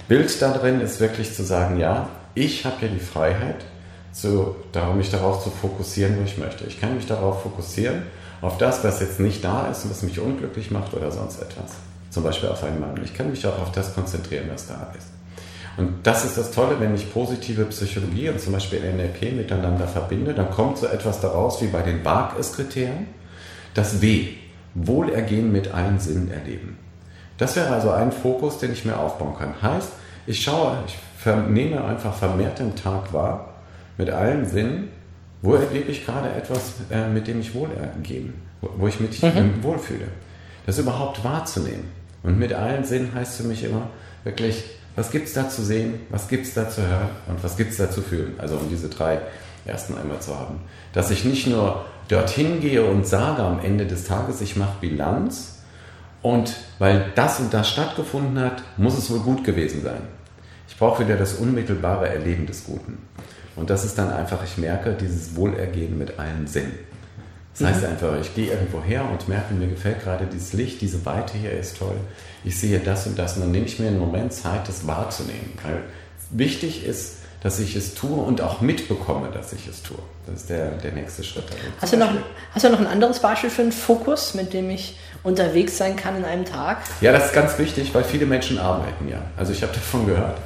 [0.09, 3.65] Bild da drin ist wirklich zu sagen, ja, ich habe ja die Freiheit,
[4.13, 6.65] so, darum mich darauf zu fokussieren, wo ich möchte.
[6.65, 8.03] Ich kann mich darauf fokussieren,
[8.41, 11.73] auf das, was jetzt nicht da ist und was mich unglücklich macht oder sonst etwas.
[12.11, 13.01] Zum Beispiel auf einen Mann.
[13.05, 15.09] Ich kann mich auch auf das konzentrieren, was da ist.
[15.77, 20.35] Und das ist das Tolle, wenn ich positive Psychologie und zum Beispiel NLP miteinander verbinde,
[20.35, 23.07] dann kommt so etwas daraus wie bei den Barkes-Kriterien,
[23.75, 24.40] das W.
[24.75, 26.79] Wohlergehen mit allen Sinnen erleben.
[27.39, 29.55] Das wäre also ein Fokus, den ich mir aufbauen kann.
[29.63, 29.91] Heißt,
[30.27, 30.99] ich schaue, ich
[31.49, 33.55] nehme einfach vermehrt im Tag wahr,
[33.97, 34.89] mit allen Sinnen,
[35.43, 39.63] wo erlebe ich gerade etwas, äh, mit dem ich Wohlergehen, wo ich mich mhm.
[39.63, 40.09] wohlfühle.
[40.67, 41.85] Das überhaupt wahrzunehmen.
[42.23, 43.89] Und mit allen Sinnen heißt für mich immer
[44.25, 44.65] wirklich,
[44.97, 47.71] was gibt es da zu sehen, was gibt es da zu hören und was gibt
[47.71, 48.35] es da zu fühlen.
[48.39, 49.21] Also um diese drei
[49.71, 50.61] ersten einmal zu haben.
[50.93, 55.61] Dass ich nicht nur dorthin gehe und sage am Ende des Tages, ich mache Bilanz
[56.23, 60.03] und weil das und das stattgefunden hat, muss es wohl gut gewesen sein.
[60.69, 62.99] Ich brauche wieder das unmittelbare Erleben des Guten.
[63.57, 66.73] Und das ist dann einfach, ich merke dieses Wohlergehen mit allen Sinnen.
[67.59, 67.89] Das heißt mhm.
[67.89, 71.53] einfach, ich gehe irgendwo her und merke, mir gefällt gerade dieses Licht, diese Weite hier
[71.53, 71.97] ist toll.
[72.45, 75.53] Ich sehe das und das und dann nehme ich mir einen Moment Zeit, das wahrzunehmen.
[75.63, 75.83] Weil
[76.31, 79.99] wichtig ist, dass ich es tue und auch mitbekomme, dass ich es tue.
[80.27, 81.45] Das ist der, der nächste Schritt.
[81.81, 82.11] Hast du, noch,
[82.53, 86.17] hast du noch ein anderes Beispiel für einen Fokus, mit dem ich unterwegs sein kann
[86.17, 86.79] in einem Tag?
[87.01, 89.23] Ja, das ist ganz wichtig, weil viele Menschen arbeiten ja.
[89.37, 90.37] Also ich habe davon gehört.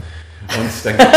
[0.56, 1.10] Und dann gibt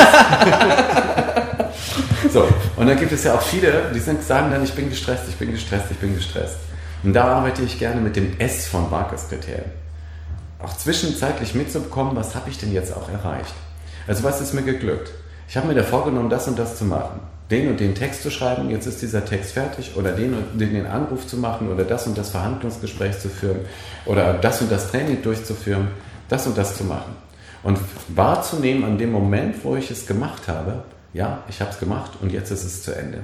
[2.26, 4.90] es so, und dann gibt es ja auch viele, die sind, sagen dann, ich bin
[4.90, 6.58] gestresst, ich bin gestresst, ich bin gestresst.
[7.04, 9.66] Und da arbeite ich gerne mit dem S von Barkers Kriterien.
[10.60, 13.54] Auch zwischenzeitlich mitzubekommen, was habe ich denn jetzt auch erreicht.
[14.08, 15.12] Also was ist mir geglückt?
[15.48, 17.20] Ich habe mir da vorgenommen, das und das zu machen.
[17.50, 20.74] Den und den Text zu schreiben, jetzt ist dieser Text fertig, oder den und den,
[20.74, 23.60] den Anruf zu machen, oder das und das Verhandlungsgespräch zu führen,
[24.06, 25.88] oder das und das Training durchzuführen,
[26.28, 27.16] das und das zu machen.
[27.64, 27.80] Und
[28.10, 30.84] wahrzunehmen an dem Moment, wo ich es gemacht habe,
[31.14, 33.20] ja, ich habe es gemacht und jetzt ist es zu Ende.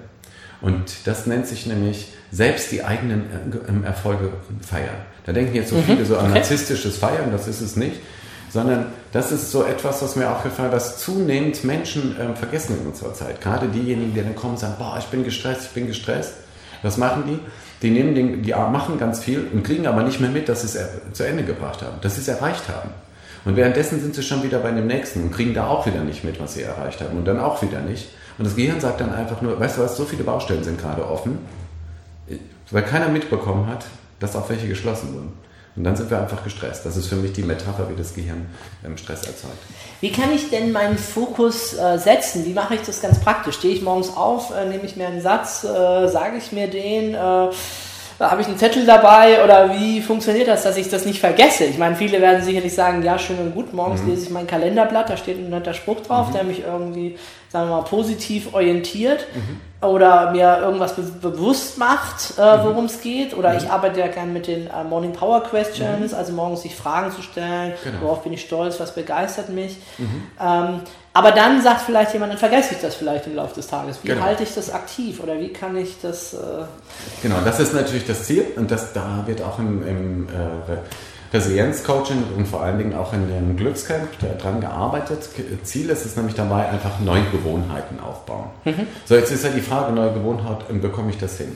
[0.61, 4.31] Und das nennt sich nämlich selbst die eigenen äh, Erfolge
[4.61, 4.95] feiern.
[5.25, 5.83] Da denken jetzt so mhm.
[5.83, 7.97] viele so an narzisstisches Feiern, das ist es nicht,
[8.53, 12.87] sondern das ist so etwas, was mir auch gefallen was zunehmend Menschen ähm, vergessen in
[12.87, 13.41] unserer Zeit.
[13.41, 16.35] Gerade diejenigen, die dann kommen und sagen, boah, ich bin gestresst, ich bin gestresst.
[16.83, 17.39] Was machen die?
[17.81, 20.77] Die, nehmen den, die machen ganz viel und kriegen aber nicht mehr mit, dass sie
[20.77, 22.89] es zu Ende gebracht haben, dass sie es erreicht haben.
[23.43, 26.23] Und währenddessen sind sie schon wieder bei dem nächsten und kriegen da auch wieder nicht
[26.23, 28.09] mit, was sie erreicht haben und dann auch wieder nicht.
[28.37, 31.05] Und das Gehirn sagt dann einfach nur, weißt du was, so viele Baustellen sind gerade
[31.09, 31.39] offen,
[32.69, 33.85] weil keiner mitbekommen hat,
[34.19, 35.33] dass auch welche geschlossen wurden.
[35.75, 36.85] Und dann sind wir einfach gestresst.
[36.85, 38.45] Das ist für mich die Metapher, wie das Gehirn
[38.85, 39.57] ähm, Stress erzeugt.
[40.01, 42.45] Wie kann ich denn meinen Fokus äh, setzen?
[42.45, 43.55] Wie mache ich das ganz praktisch?
[43.55, 47.15] Stehe ich morgens auf, äh, nehme ich mir einen Satz, äh, sage ich mir den,
[48.19, 51.65] habe ich einen Zettel dabei oder wie funktioniert das, dass ich das nicht vergesse?
[51.65, 54.11] Ich meine, viele werden sicherlich sagen, ja, schön und gut, morgens mhm.
[54.11, 56.33] lese ich mein Kalenderblatt, da steht ein netter Spruch drauf, mhm.
[56.33, 57.17] der mich irgendwie,
[57.53, 59.25] sagen wir mal, positiv orientiert.
[59.33, 63.35] Mhm oder mir irgendwas be bewusst macht, äh, worum es geht.
[63.35, 63.57] Oder mhm.
[63.57, 66.17] ich arbeite ja gerne mit den äh, Morning Power Questions, mhm.
[66.17, 67.97] also morgens sich Fragen zu stellen, genau.
[68.01, 69.77] worauf bin ich stolz, was begeistert mich.
[69.97, 70.23] Mhm.
[70.39, 70.79] Ähm,
[71.15, 73.99] aber dann sagt vielleicht jemand, dann vergesse ich das vielleicht im Laufe des Tages.
[74.01, 74.23] Wie genau.
[74.23, 76.33] halte ich das aktiv oder wie kann ich das...
[76.33, 76.37] Äh
[77.21, 80.77] genau, das ist natürlich das Ziel und das, da wird auch im, im äh,
[81.33, 85.29] Resilienzcoaching und vor allen Dingen auch in dem Glückscamp daran gearbeitet.
[85.63, 88.45] Ziel ist es nämlich dabei, einfach neue Gewohnheiten aufbauen.
[88.65, 88.87] Mhm.
[89.05, 91.55] So, jetzt ist ja die Frage, neue Gewohnheiten, bekomme ich das hin?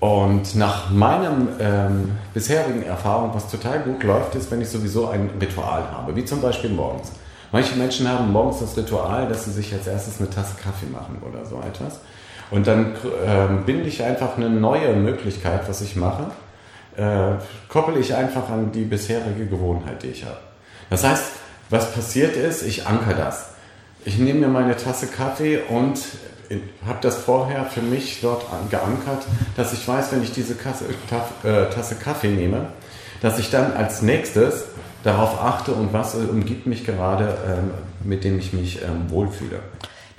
[0.00, 5.30] Und nach meinem ähm, bisherigen Erfahrung, was total gut läuft, ist, wenn ich sowieso ein
[5.40, 7.12] Ritual habe, wie zum Beispiel morgens.
[7.52, 11.20] Manche Menschen haben morgens das Ritual, dass sie sich als erstes eine Tasse Kaffee machen
[11.28, 12.00] oder so etwas.
[12.50, 16.26] Und dann äh, binde ich einfach eine neue Möglichkeit, was ich mache,
[17.00, 20.38] äh, koppel ich einfach an die bisherige Gewohnheit, die ich habe.
[20.90, 21.24] Das heißt,
[21.70, 23.46] was passiert ist, ich anker das.
[24.04, 25.98] Ich nehme mir meine Tasse Kaffee und
[26.84, 29.24] habe das vorher für mich dort geankert,
[29.56, 30.86] dass ich weiß, wenn ich diese Kasse,
[31.44, 32.66] äh, Tasse Kaffee nehme,
[33.22, 34.64] dass ich dann als nächstes
[35.04, 37.70] darauf achte und was umgibt mich gerade, ähm,
[38.02, 39.60] mit dem ich mich ähm, wohlfühle.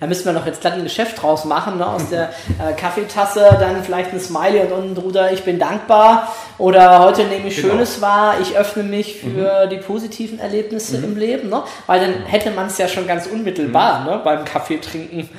[0.02, 1.86] Da müssen wir noch jetzt glatt ein Geschäft draus machen, ne?
[1.86, 7.02] aus der äh, Kaffeetasse dann vielleicht ein Smiley und unten drunter, ich bin dankbar oder
[7.02, 7.76] heute nehme ich genau.
[7.76, 9.70] Schönes wahr, ich öffne mich für mhm.
[9.70, 11.04] die positiven Erlebnisse mhm.
[11.04, 11.62] im Leben, ne?
[11.86, 14.06] weil dann hätte man es ja schon ganz unmittelbar mhm.
[14.08, 14.22] ne?
[14.24, 15.30] beim Kaffee trinken.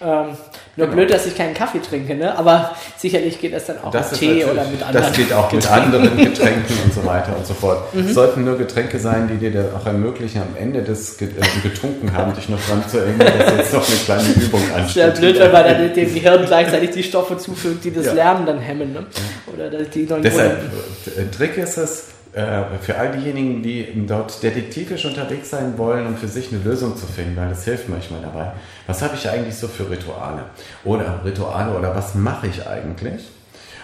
[0.00, 0.36] Ähm,
[0.74, 0.96] nur genau.
[0.96, 2.36] blöd, dass ich keinen Kaffee trinke, ne?
[2.36, 5.50] aber sicherlich geht das dann auch das mit Tee oder mit anderen Das geht auch
[5.50, 5.90] Getränken.
[5.90, 7.82] mit anderen Getränken und so weiter und so fort.
[7.92, 8.06] Mhm.
[8.06, 11.28] Es sollten nur Getränke sein, die dir auch ermöglichen, am Ende des äh,
[11.62, 14.94] getrunken haben, dich noch dran zu erinnern, dass jetzt noch eine kleine Übung ansteht.
[14.94, 18.12] Sehr blöd, wenn man dann dem Gehirn gleichzeitig die Stoffe zufügt, die das ja.
[18.14, 18.92] Lernen dann hemmen.
[18.92, 19.06] Ne?
[19.52, 20.58] Oder die Deshalb,
[21.06, 26.16] äh, Trick ist es, äh, für all diejenigen, die dort detektivisch unterwegs sein wollen, um
[26.16, 28.52] für sich eine Lösung zu finden, weil das hilft manchmal dabei.
[28.86, 30.44] Was habe ich eigentlich so für Rituale?
[30.84, 33.28] Oder Rituale oder was mache ich eigentlich?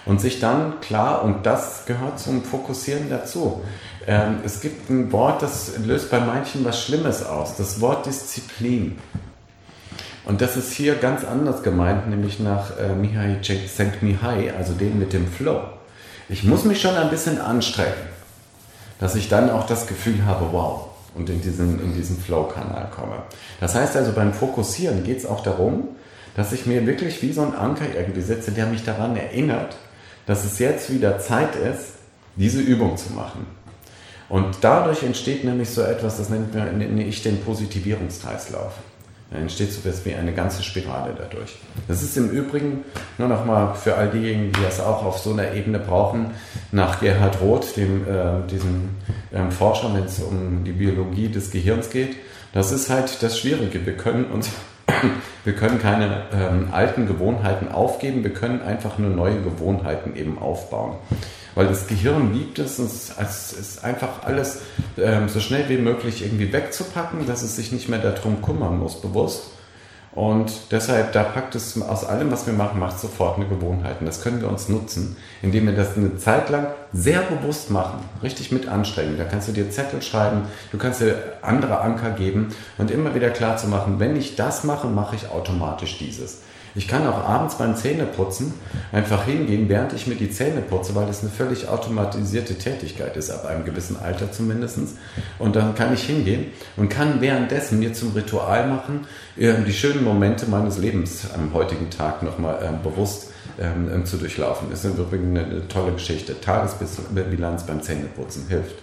[0.05, 3.61] Und sich dann klar, und das gehört zum Fokussieren dazu.
[4.07, 7.55] Ähm, es gibt ein Wort, das löst bei manchen was Schlimmes aus.
[7.55, 8.97] Das Wort Disziplin.
[10.25, 15.27] Und das ist hier ganz anders gemeint, nämlich nach äh, Mihai also dem mit dem
[15.27, 15.61] Flow.
[16.29, 18.18] Ich muss mich schon ein bisschen anstrengen
[18.99, 23.23] dass ich dann auch das Gefühl habe, wow, und in diesen, in diesen Flow-Kanal komme.
[23.59, 25.87] Das heißt also, beim Fokussieren geht es auch darum,
[26.35, 29.75] dass ich mir wirklich wie so ein Anker irgendwie setze, der mich daran erinnert,
[30.25, 31.93] dass es jetzt wieder Zeit ist,
[32.35, 33.47] diese Übung zu machen.
[34.29, 38.73] Und dadurch entsteht nämlich so etwas, das nenne ich den Positivierungskreislauf.
[39.31, 41.59] Da entsteht so etwas wie eine ganze Spirale dadurch.
[41.87, 42.83] Das ist im Übrigen,
[43.19, 46.31] nur nochmal für all diejenigen, die das auch auf so einer Ebene brauchen,
[46.71, 48.89] nach Gerhard Roth, dem, äh, diesem
[49.31, 52.15] ähm, Forscher, wenn es um die Biologie des Gehirns geht.
[52.53, 53.85] Das ist halt das Schwierige.
[53.85, 54.49] Wir können uns
[55.43, 60.95] wir können keine ähm, alten Gewohnheiten aufgeben, wir können einfach nur neue Gewohnheiten eben aufbauen.
[61.55, 64.61] Weil das Gehirn liebt es, es ist einfach alles
[64.97, 69.01] ähm, so schnell wie möglich irgendwie wegzupacken, dass es sich nicht mehr darum kümmern muss,
[69.01, 69.51] bewusst.
[70.11, 73.97] Und deshalb, da packt es aus allem, was wir machen, macht sofort eine Gewohnheit.
[73.99, 77.99] Und das können wir uns nutzen, indem wir das eine Zeit lang sehr bewusst machen,
[78.23, 79.17] richtig mit anstrengen.
[79.17, 83.29] Da kannst du dir Zettel schreiben, du kannst dir andere Anker geben und immer wieder
[83.29, 86.39] klar zu machen, wenn ich das mache, mache ich automatisch dieses.
[86.75, 88.53] Ich kann auch abends beim Zähneputzen
[88.91, 93.31] einfach hingehen, während ich mir die Zähne putze, weil das eine völlig automatisierte Tätigkeit ist,
[93.31, 94.77] ab einem gewissen Alter zumindest.
[95.39, 100.03] Und dann kann ich hingehen und kann währenddessen mir zum Ritual machen, ähm, die schönen
[100.03, 104.67] Momente meines Lebens am heutigen Tag nochmal ähm, bewusst ähm, zu durchlaufen.
[104.69, 106.39] Das ist übrigens eine tolle Geschichte.
[106.39, 108.75] Tagesbilanz beim Zähneputzen hilft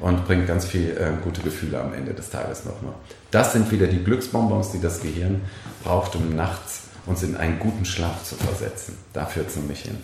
[0.00, 2.94] und bringt ganz viel gute Gefühle am Ende des Tages nochmal.
[3.30, 5.42] Das sind wieder die Glücksbonbons, die das Gehirn
[5.84, 8.96] braucht, um nachts uns in einen guten Schlaf zu versetzen.
[9.12, 9.98] Da führt es nämlich hin.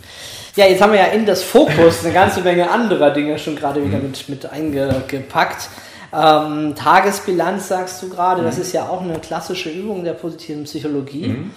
[0.56, 3.84] Ja, jetzt haben wir ja in das Fokus eine ganze Menge anderer Dinge schon gerade
[3.84, 4.04] wieder mhm.
[4.04, 5.68] mit, mit eingepackt.
[6.12, 8.46] Ähm, Tagesbilanz sagst du gerade, mhm.
[8.46, 11.28] das ist ja auch eine klassische Übung der positiven Psychologie.
[11.28, 11.50] Mhm.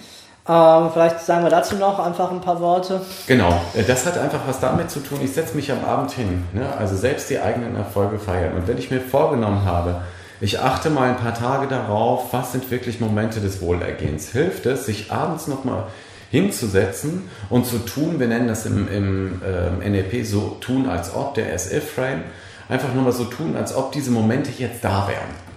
[0.48, 3.02] Ähm, vielleicht sagen wir dazu noch einfach ein paar Worte.
[3.26, 6.44] Genau, äh, das hat einfach was damit zu tun, ich setze mich am Abend hin,
[6.54, 6.66] ne?
[6.78, 8.54] also selbst die eigenen Erfolge feiern.
[8.54, 10.00] Und wenn ich mir vorgenommen habe,
[10.40, 14.30] ich achte mal ein paar Tage darauf, was sind wirklich Momente des Wohlergehens.
[14.30, 15.84] Hilft es, sich abends nochmal
[16.30, 21.34] hinzusetzen und zu tun, wir nennen das im, im äh, NLP so tun, als ob,
[21.34, 22.22] der SF-Frame,
[22.68, 25.47] einfach nur mal so tun, als ob diese Momente jetzt da wären.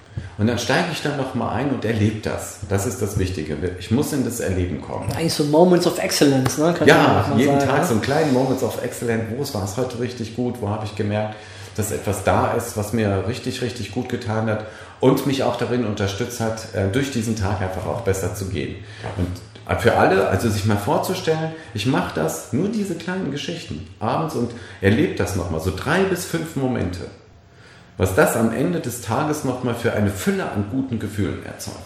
[0.42, 2.62] Und dann steige ich dann nochmal ein und erlebe das.
[2.68, 3.56] Das ist das Wichtige.
[3.80, 5.08] Ich muss in das Erleben kommen.
[5.12, 6.74] Eigentlich so Moments of Excellence, ne?
[6.74, 7.86] Kann ja, jeden sagen, Tag ne?
[7.86, 9.26] so einen kleinen Moments of Excellence.
[9.38, 10.56] Wo war es heute richtig gut?
[10.60, 11.36] Wo habe ich gemerkt,
[11.76, 14.66] dass etwas da ist, was mir richtig, richtig gut getan hat
[15.00, 18.78] und mich auch darin unterstützt hat, äh, durch diesen Tag einfach auch besser zu gehen.
[19.18, 24.34] Und für alle, also sich mal vorzustellen, ich mache das, nur diese kleinen Geschichten abends
[24.34, 24.50] und
[24.82, 27.02] erlebe das nochmal, so drei bis fünf Momente.
[27.98, 31.78] Was das am Ende des Tages nochmal für eine Fülle an guten Gefühlen erzeugt.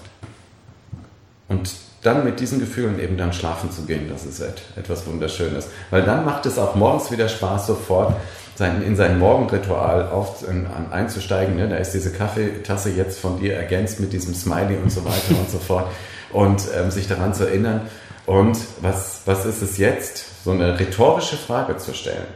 [1.48, 1.70] Und
[2.06, 4.40] dann mit diesen Gefühlen eben dann schlafen zu gehen, das ist
[4.76, 5.68] etwas Wunderschönes.
[5.90, 8.16] Weil dann macht es auch morgens wieder Spaß sofort,
[8.60, 10.10] in sein Morgenritual
[10.48, 11.58] an, einzusteigen.
[11.58, 11.68] Ne?
[11.68, 15.50] Da ist diese Kaffeetasse jetzt von dir ergänzt mit diesem Smiley und so weiter und
[15.50, 15.92] so fort.
[16.32, 17.82] Und ähm, sich daran zu erinnern.
[18.26, 20.44] Und was, was ist es jetzt?
[20.44, 22.28] So eine rhetorische Frage zu stellen.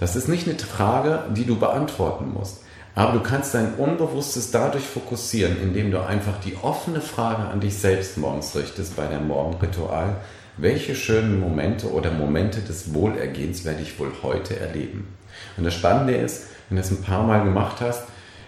[0.00, 2.63] Das ist nicht eine Frage, die du beantworten musst.
[2.94, 7.76] Aber du kannst dein Unbewusstes dadurch fokussieren, indem du einfach die offene Frage an dich
[7.76, 10.16] selbst morgens richtest bei deinem Morgenritual.
[10.56, 15.08] Welche schönen Momente oder Momente des Wohlergehens werde ich wohl heute erleben?
[15.56, 18.04] Und das Spannende ist, wenn du das ein paar Mal gemacht hast,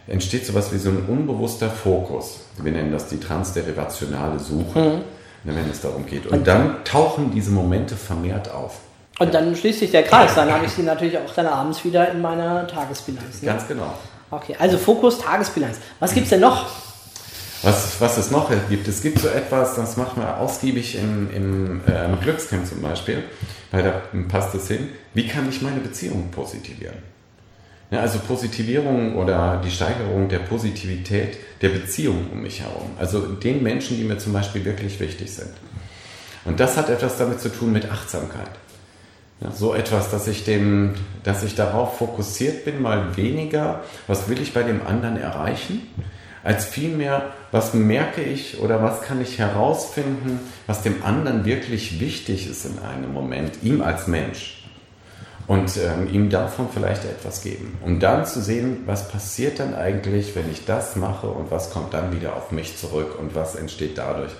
[0.06, 2.42] entsteht sowas wie so ein unbewusster Fokus.
[2.59, 5.00] Wir nennen das die transderivationale Suche, mhm.
[5.42, 6.26] wenn es darum geht.
[6.26, 8.78] Und dann tauchen diese Momente vermehrt auf.
[9.18, 10.37] Und dann schließt sich der Kreis.
[10.37, 13.42] Dann habe ich sie natürlich auch dann abends wieder in meiner Tagesbilanz.
[13.42, 13.46] Ne?
[13.48, 13.92] Ganz genau.
[14.30, 15.78] Okay, also Fokus, Tagesbilanz.
[16.00, 16.66] Was gibt es denn noch?
[17.62, 21.80] Was, was es noch gibt, es gibt so etwas, das machen wir ausgiebig im, im,
[21.86, 23.24] äh, Glückscamp zum Beispiel,
[23.70, 24.90] weil da passt es hin.
[25.14, 26.96] Wie kann ich meine Beziehung positivieren?
[27.90, 32.90] Ja, also Positivierung oder die Steigerung der Positivität der Beziehung um mich herum.
[32.98, 35.52] Also den Menschen, die mir zum Beispiel wirklich wichtig sind.
[36.44, 38.50] Und das hat etwas damit zu tun mit Achtsamkeit.
[39.40, 44.40] Ja, so etwas, dass ich, dem, dass ich darauf fokussiert bin, mal weniger, was will
[44.40, 45.83] ich bei dem anderen erreichen,
[46.42, 52.49] als vielmehr, was merke ich oder was kann ich herausfinden, was dem anderen wirklich wichtig
[52.49, 54.62] ist in einem Moment, ihm als Mensch.
[55.49, 57.79] Und ähm, ihm davon vielleicht etwas geben.
[57.85, 61.94] Um dann zu sehen, was passiert dann eigentlich, wenn ich das mache und was kommt
[61.94, 64.33] dann wieder auf mich zurück und was entsteht dadurch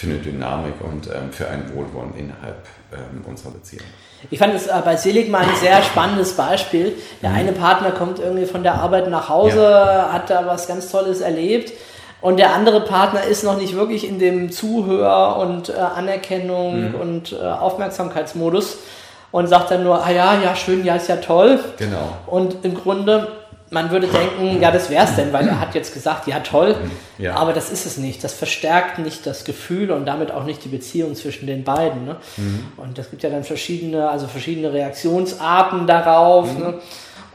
[0.00, 3.84] für eine Dynamik und ähm, für ein Wohlwollen innerhalb ähm, unserer Beziehung.
[4.30, 6.96] Ich fand es äh, bei Seligmann ein sehr spannendes Beispiel.
[7.20, 7.36] Der mhm.
[7.36, 10.10] eine Partner kommt irgendwie von der Arbeit nach Hause, ja.
[10.10, 11.74] hat da was ganz Tolles erlebt.
[12.22, 16.94] Und der andere Partner ist noch nicht wirklich in dem Zuhör- und äh, Anerkennung mhm.
[16.94, 18.78] und äh, Aufmerksamkeitsmodus
[19.32, 21.60] und sagt dann nur, ah ja, ja, schön, ja, ist ja toll.
[21.76, 22.16] Genau.
[22.26, 23.28] Und im Grunde
[23.70, 26.76] man würde denken, ja, das wäre es denn, weil er hat jetzt gesagt, ja toll,
[27.18, 27.34] ja.
[27.36, 28.22] aber das ist es nicht.
[28.24, 32.04] Das verstärkt nicht das Gefühl und damit auch nicht die Beziehung zwischen den beiden.
[32.04, 32.16] Ne?
[32.36, 32.66] Mhm.
[32.76, 36.52] Und es gibt ja dann verschiedene, also verschiedene Reaktionsarten darauf.
[36.52, 36.60] Mhm.
[36.60, 36.74] Ne?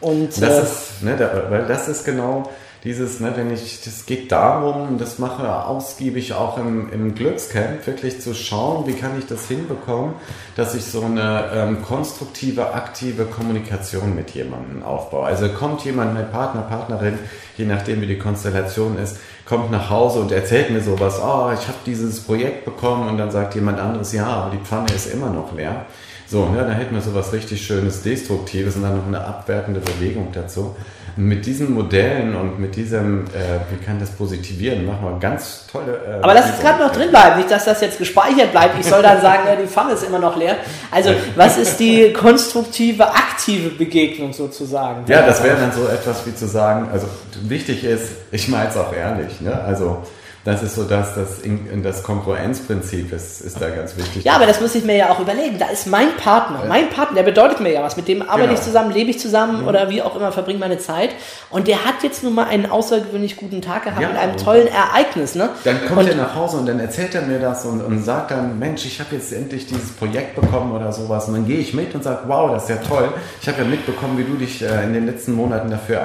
[0.01, 2.49] Und, das äh, ist, ne, da, weil das ist genau
[2.85, 8.21] dieses, ne, wenn ich, das geht darum, das mache ausgiebig auch im, im Glückscamp, wirklich
[8.21, 10.13] zu schauen, wie kann ich das hinbekommen,
[10.55, 15.25] dass ich so eine ähm, konstruktive, aktive Kommunikation mit jemandem aufbaue.
[15.25, 17.17] Also kommt jemand, mein Partner, Partnerin,
[17.57, 21.67] je nachdem wie die Konstellation ist, kommt nach Hause und erzählt mir sowas, oh, ich
[21.67, 25.31] habe dieses Projekt bekommen und dann sagt jemand anderes, ja, aber die Pfanne ist immer
[25.31, 25.87] noch leer.
[26.27, 30.29] So, ne, da hätten wir sowas richtig Schönes, Destruktives und dann noch eine abwertende Bewegung
[30.31, 30.75] dazu
[31.17, 35.99] mit diesen Modellen und mit diesem, äh, wie kann das positivieren, machen wir ganz tolle.
[36.05, 38.77] Äh, Aber lass es gerade noch drin bleiben, nicht, dass das jetzt gespeichert bleibt.
[38.79, 40.57] Ich soll dann sagen, ja, die Pfanne ist immer noch leer.
[40.91, 45.05] Also, was ist die konstruktive, aktive Begegnung sozusagen?
[45.07, 47.07] Ja, das wäre dann so etwas wie zu sagen, also
[47.43, 49.53] wichtig ist, ich meine es auch ehrlich, ne?
[49.63, 50.03] also
[50.45, 51.41] das ist so das, das,
[51.81, 54.23] das Konkurrenzprinzip ist, ist da ganz wichtig.
[54.23, 55.57] Ja, aber das muss ich mir ja auch überlegen.
[55.57, 57.97] Da ist mein Partner, mein Partner, der bedeutet mir ja was.
[57.97, 58.53] Mit dem arbeite genau.
[58.53, 59.67] ich zusammen, lebe ich zusammen mhm.
[59.67, 61.09] oder wie auch immer, verbringe meine Zeit.
[61.49, 64.67] Und der hat jetzt nun mal einen außergewöhnlich guten Tag gehabt ja, mit einem tollen
[64.67, 65.33] Ereignis.
[65.33, 65.49] Ne?
[65.63, 68.29] Dann kommt und, er nach Hause und dann erzählt er mir das und, und sagt
[68.29, 71.27] dann, Mensch, ich habe jetzt endlich dieses Projekt bekommen oder sowas.
[71.27, 73.11] Und dann gehe ich mit und sage, wow, das ist ja toll.
[73.41, 76.03] Ich habe ja mitbekommen, wie du dich äh, in den letzten Monaten dafür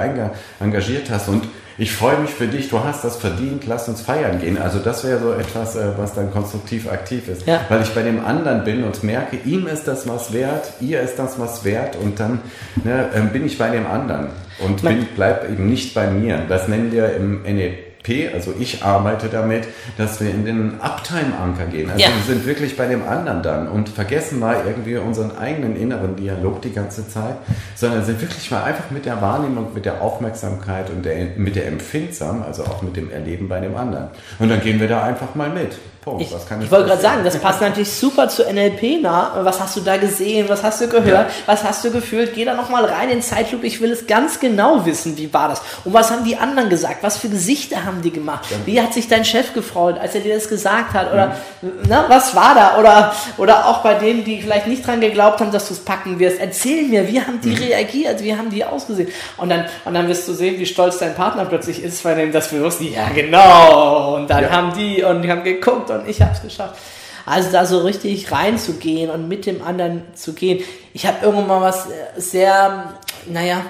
[0.59, 1.29] engagiert hast.
[1.29, 1.43] Und
[1.77, 4.57] ich freue mich für dich, du hast das verdient, lass uns feiern gehen.
[4.57, 7.47] Also das wäre so etwas, äh, was dann konstruktiv aktiv ist.
[7.47, 7.61] Ja.
[7.69, 11.17] Weil ich bei dem anderen bin und merke, ihm ist das was wert, ihr ist
[11.17, 12.39] das was wert und dann
[12.83, 14.27] ne, ähm, bin ich bei dem anderen
[14.59, 16.43] und bin, bleib eben nicht bei mir.
[16.47, 17.90] Das nennen wir im NLP
[18.33, 21.89] also ich arbeite damit, dass wir in den Uptime-Anker gehen.
[21.89, 22.09] Also ja.
[22.09, 26.61] wir sind wirklich bei dem anderen dann und vergessen mal irgendwie unseren eigenen inneren Dialog
[26.61, 27.35] die ganze Zeit,
[27.75, 31.67] sondern sind wirklich mal einfach mit der Wahrnehmung, mit der Aufmerksamkeit und der, mit der
[31.67, 34.07] Empfindsam, also auch mit dem Erleben bei dem anderen.
[34.39, 35.77] Und dann gehen wir da einfach mal mit.
[36.01, 36.23] Punkt.
[36.23, 39.01] Ich, ich wollte gerade sagen, das passt natürlich super zu NLP.
[39.03, 39.33] Na?
[39.43, 40.49] Was hast du da gesehen?
[40.49, 41.29] Was hast du gehört?
[41.29, 41.35] Ja.
[41.45, 42.33] Was hast du gefühlt?
[42.33, 43.67] Geh da nochmal rein in Zeitlupe.
[43.67, 45.61] Ich will es ganz genau wissen, wie war das?
[45.85, 47.03] Und was haben die anderen gesagt?
[47.03, 48.45] Was für Gesichter haben die gemacht?
[48.49, 48.57] Ja.
[48.65, 51.13] Wie hat sich dein Chef gefreut, als er dir das gesagt hat?
[51.13, 51.71] Oder mhm.
[51.87, 52.79] na, was war da?
[52.79, 56.17] Oder, oder auch bei denen, die vielleicht nicht dran geglaubt haben, dass du es packen
[56.17, 56.39] wirst.
[56.39, 57.57] Erzähl mir, wie haben die mhm.
[57.57, 58.23] reagiert?
[58.23, 59.09] Wie haben die ausgesehen?
[59.37, 62.31] Und dann, und dann wirst du sehen, wie stolz dein Partner plötzlich ist, weil dem
[62.31, 64.15] das bewusst, ja genau.
[64.15, 64.49] Und dann ja.
[64.49, 66.77] haben die und die haben geguckt und ich habe es geschafft.
[67.25, 70.63] Also da so richtig reinzugehen und mit dem anderen zu gehen.
[70.93, 72.93] Ich habe irgendwann mal was äh, sehr,
[73.27, 73.61] naja,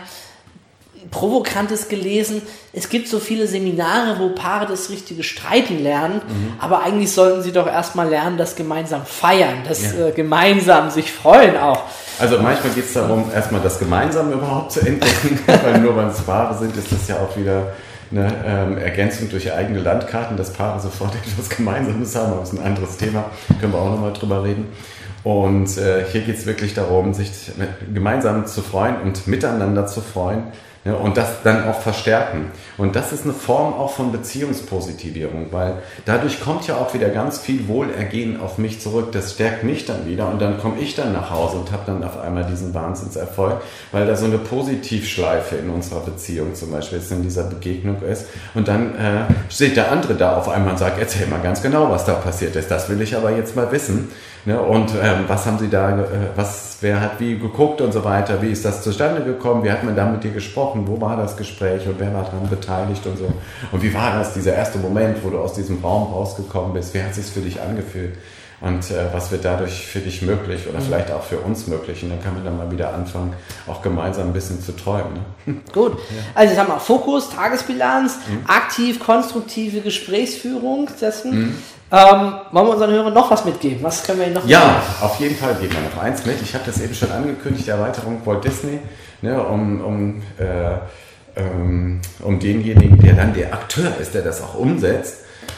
[1.09, 2.41] Provokantes gelesen.
[2.73, 6.53] Es gibt so viele Seminare, wo Paare das richtige Streiten lernen, mhm.
[6.59, 10.07] aber eigentlich sollten sie doch erstmal lernen, das gemeinsam feiern, das ja.
[10.07, 11.83] äh, gemeinsam sich freuen auch.
[12.19, 16.21] Also manchmal geht es darum, erstmal das Gemeinsame überhaupt zu entdecken, weil nur weil es
[16.21, 17.73] Paare sind, ist das ja auch wieder
[18.11, 22.59] eine ähm, Ergänzung durch eigene Landkarten, dass Paare sofort etwas Gemeinsames haben, aber das ist
[22.59, 23.25] ein anderes Thema,
[23.59, 24.67] können wir auch nochmal drüber reden.
[25.23, 27.51] Und äh, hier geht es wirklich darum, sich
[27.93, 30.45] gemeinsam zu freuen und miteinander zu freuen
[30.83, 32.51] ja, und das dann auch verstärken.
[32.77, 35.75] Und das ist eine Form auch von Beziehungspositivierung, weil
[36.05, 39.11] dadurch kommt ja auch wieder ganz viel Wohlergehen auf mich zurück.
[39.11, 42.03] Das stärkt mich dann wieder und dann komme ich dann nach Hause und habe dann
[42.03, 43.61] auf einmal diesen Wahnsinnserfolg,
[43.91, 48.25] weil da so eine Positivschleife in unserer Beziehung zum Beispiel jetzt in dieser Begegnung ist.
[48.55, 51.91] Und dann äh, steht der andere da auf einmal und sagt, erzähl mal ganz genau,
[51.91, 52.71] was da passiert ist.
[52.71, 54.09] Das will ich aber jetzt mal wissen.
[54.45, 54.59] Ne?
[54.59, 56.03] Und ähm, was haben Sie da, äh,
[56.35, 58.41] was, wer hat wie geguckt und so weiter?
[58.41, 59.63] Wie ist das zustande gekommen?
[59.63, 60.87] Wie hat man da mit dir gesprochen?
[60.87, 63.31] Wo war das Gespräch und wer war daran beteiligt und so?
[63.71, 66.93] Und wie war das, dieser erste Moment, wo du aus diesem Raum rausgekommen bist?
[66.93, 68.15] Wie hat es sich für dich angefühlt?
[68.61, 70.83] Und äh, was wird dadurch für dich möglich oder mhm.
[70.83, 72.03] vielleicht auch für uns möglich?
[72.03, 73.33] Und dann kann man dann mal wieder anfangen,
[73.65, 75.13] auch gemeinsam ein bisschen zu träumen.
[75.45, 75.55] Ne?
[75.73, 75.93] Gut.
[75.93, 76.23] Ja.
[76.35, 78.45] Also ich sag mal, Fokus, Tagesbilanz, mhm.
[78.47, 81.39] aktiv, konstruktive Gesprächsführung dessen.
[81.39, 81.55] Mhm.
[81.93, 83.83] Ähm, wollen wir unseren Hörern noch was mitgeben?
[83.83, 85.01] Was können wir ihnen noch Ja, mitgeben?
[85.01, 86.41] auf jeden Fall geben wir noch eins mit.
[86.41, 88.79] Ich habe das eben schon angekündigt, die Erweiterung Walt Disney,
[89.21, 90.75] ne, um, um, äh,
[91.35, 95.17] ähm, um denjenigen, der dann der Akteur ist, der das auch umsetzt.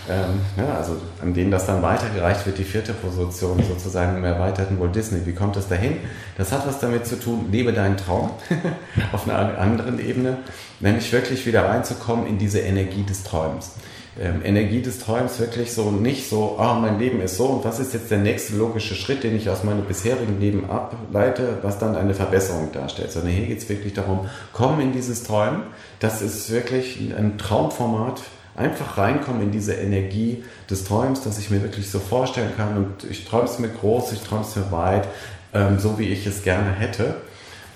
[0.09, 4.79] Ähm, ja, also an denen das dann weitergereicht wird, die vierte Position sozusagen im erweiterten
[4.79, 5.23] Walt Disney.
[5.25, 5.97] Wie kommt es dahin?
[6.35, 8.31] Das hat was damit zu tun, lebe deinen Traum
[9.11, 10.37] auf einer anderen Ebene,
[10.79, 13.73] nämlich wirklich wieder reinzukommen in diese Energie des Träumens
[14.19, 17.79] ähm, Energie des Träums wirklich so nicht so, ah, mein Leben ist so und was
[17.79, 21.95] ist jetzt der nächste logische Schritt, den ich aus meinem bisherigen Leben ableite, was dann
[21.95, 25.63] eine Verbesserung darstellt, sondern hier geht es wirklich darum, komm in dieses Träumen.
[25.99, 28.21] Das ist wirklich ein Traumformat.
[28.55, 33.09] Einfach reinkommen in diese Energie des Träums, dass ich mir wirklich so vorstellen kann und
[33.09, 35.07] ich träume es mir groß, ich träume es mir weit,
[35.55, 37.15] ähm, so wie ich es gerne hätte.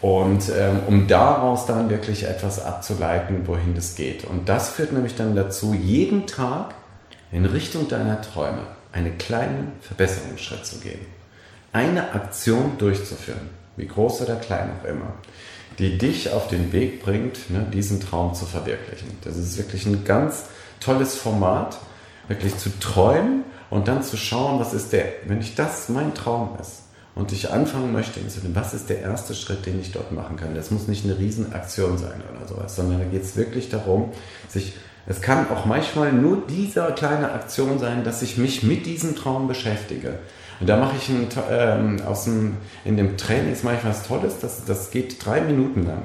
[0.01, 4.25] Und ähm, um daraus dann wirklich etwas abzuleiten, wohin das geht.
[4.25, 6.75] Und das führt nämlich dann dazu, jeden Tag
[7.31, 10.99] in Richtung deiner Träume einen kleinen Verbesserungsschritt zu gehen.
[11.73, 15.13] Eine Aktion durchzuführen, wie groß oder klein auch immer,
[15.79, 19.17] die dich auf den Weg bringt, ne, diesen Traum zu verwirklichen.
[19.23, 20.45] Das ist wirklich ein ganz
[20.79, 21.77] tolles Format,
[22.27, 26.57] wirklich zu träumen und dann zu schauen, was ist der, wenn ich das mein Traum
[26.59, 26.83] ist,
[27.17, 28.19] und ich anfangen möchte,
[28.53, 30.53] was ist der erste Schritt, den ich dort machen kann.
[30.53, 34.11] Das muss nicht eine Riesenaktion sein oder sowas, sondern da geht es wirklich darum,
[34.47, 34.73] sich,
[35.07, 39.47] es kann auch manchmal nur diese kleine Aktion sein, dass ich mich mit diesem Traum
[39.47, 40.19] beschäftige.
[40.59, 44.35] Und da mache ich ein, ähm, aus dem, in dem Training ist manchmal was Tolles,
[44.39, 46.03] das, das geht drei Minuten lang.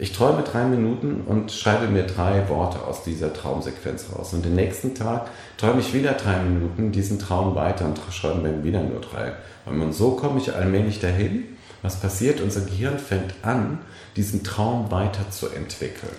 [0.00, 4.32] Ich träume drei Minuten und schreibe mir drei Worte aus dieser Traumsequenz raus.
[4.32, 8.62] Und den nächsten Tag träume ich wieder drei Minuten diesen Traum weiter und schreibe mir
[8.62, 9.32] wieder nur drei.
[9.66, 11.44] Und so komme ich allmählich dahin.
[11.82, 12.40] Was passiert?
[12.40, 13.78] Unser Gehirn fängt an,
[14.14, 16.12] diesen Traum weiterzuentwickeln.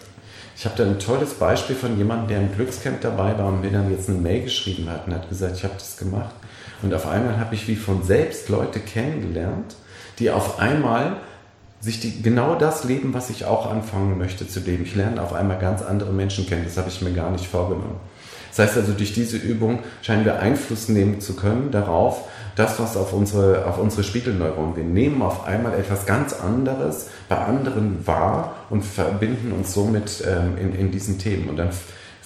[0.57, 3.71] Ich habe da ein tolles Beispiel von jemandem, der im Glückscamp dabei war und mir
[3.71, 6.35] dann jetzt eine Mail geschrieben hat und hat gesagt, ich habe das gemacht.
[6.81, 9.75] Und auf einmal habe ich wie von selbst Leute kennengelernt,
[10.19, 11.17] die auf einmal
[11.81, 14.83] sich die, genau das leben, was ich auch anfangen möchte zu leben.
[14.83, 16.63] Ich lerne auf einmal ganz andere Menschen kennen.
[16.65, 17.99] Das habe ich mir gar nicht vorgenommen.
[18.49, 22.97] Das heißt also, durch diese Übung scheinen wir Einfluss nehmen zu können darauf, das, was
[22.97, 28.55] auf unsere, auf unsere Spiegelneuronen, wir nehmen auf einmal etwas ganz anderes bei anderen wahr
[28.69, 31.47] und verbinden uns somit ähm, in, in diesen Themen.
[31.47, 31.69] Und dann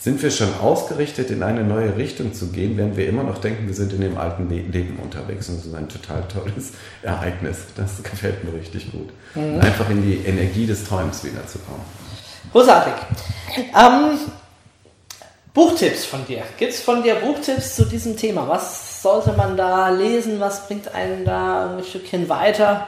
[0.04, 3.68] sind wir schon ausgerichtet, in eine neue Richtung zu gehen, während wir immer noch denken,
[3.68, 5.48] wir sind in dem alten Leben unterwegs.
[5.48, 6.74] Und das ist ein total tolles
[7.04, 7.60] Ereignis.
[7.78, 9.14] Das gefällt mir richtig gut.
[9.34, 9.62] Mhm.
[9.62, 11.84] Einfach in die Energie des Träums wiederzukommen.
[12.52, 12.94] Großartig.
[13.56, 14.20] Ähm,
[15.54, 16.44] Buchtipps von dir.
[16.58, 18.50] Gibt es von dir Buchtipps zu diesem Thema?
[18.50, 20.42] Was sollte man da lesen?
[20.42, 22.88] Was bringt einen da ein Stückchen weiter?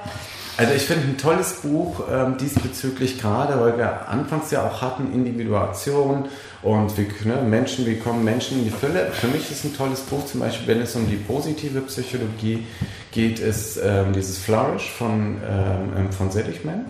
[0.57, 5.13] Also ich finde ein tolles Buch ähm, diesbezüglich gerade, weil wir anfangs ja auch hatten
[5.13, 6.25] Individuation
[6.65, 9.11] und wie, ne, Menschen, wie kommen Menschen in die Fülle.
[9.11, 12.65] Für mich ist ein tolles Buch, zum Beispiel wenn es um die positive Psychologie
[13.11, 16.85] geht, ist ähm, dieses Flourish von, ähm, von Seligman.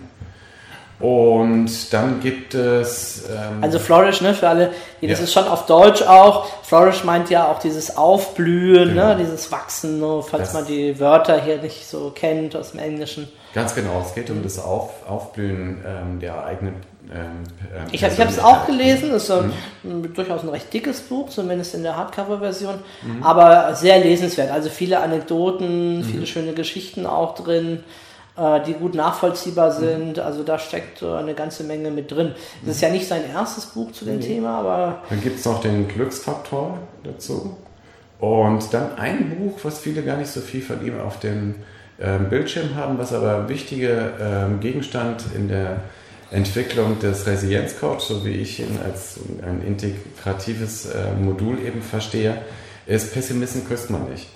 [0.98, 3.24] Und dann gibt es.
[3.28, 4.70] Ähm also Flourish, ne, für alle,
[5.00, 5.24] die, das ja.
[5.24, 6.46] ist schon auf Deutsch auch.
[6.62, 9.08] Flourish meint ja auch dieses Aufblühen, ne, genau.
[9.08, 12.80] ne, dieses Wachsen, ne, falls das man die Wörter hier nicht so kennt aus dem
[12.80, 13.28] Englischen.
[13.52, 16.74] Ganz genau, es geht um das Auf, Aufblühen ähm, der eigenen.
[17.10, 17.44] Ähm,
[17.74, 19.42] ähm ich habe es auch gelesen, es ist
[19.82, 20.14] mhm.
[20.14, 23.22] durchaus ein recht dickes Buch, zumindest in der Hardcover-Version, mhm.
[23.22, 24.50] aber sehr lesenswert.
[24.50, 26.04] Also viele Anekdoten, mhm.
[26.04, 27.84] viele schöne Geschichten auch drin.
[28.36, 30.18] Äh, die gut nachvollziehbar sind.
[30.18, 32.34] Also da steckt eine ganze Menge mit drin.
[32.64, 34.26] Das ist ja nicht sein erstes Buch zu dem Nee.
[34.26, 37.56] Thema, aber Dann gibt es noch den Glücksfaktor dazu.
[38.18, 41.56] Und dann ein Buch, was viele gar nicht so viel von ihm auf dem
[42.00, 45.80] ähm, Bildschirm haben, was aber wichtiger ähm, Gegenstand in der
[46.30, 52.38] Entwicklung des Resilienzcoach, so wie ich ihn als ein integratives äh, Modul eben verstehe,
[52.86, 54.28] ist Pessimisten küsst man nicht.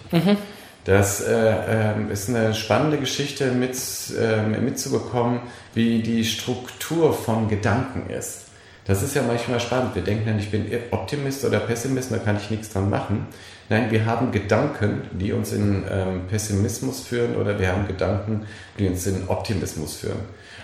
[0.85, 3.77] Das äh, ähm, ist eine spannende Geschichte mit,
[4.19, 5.41] ähm, mitzubekommen,
[5.75, 8.47] wie die Struktur von Gedanken ist.
[8.87, 9.95] Das ist ja manchmal spannend.
[9.95, 13.27] Wir denken dann, ich bin Optimist oder Pessimist, da kann ich nichts dran machen.
[13.69, 18.47] Nein, wir haben Gedanken, die uns in ähm, Pessimismus führen oder wir haben Gedanken,
[18.79, 20.19] die uns in Optimismus führen.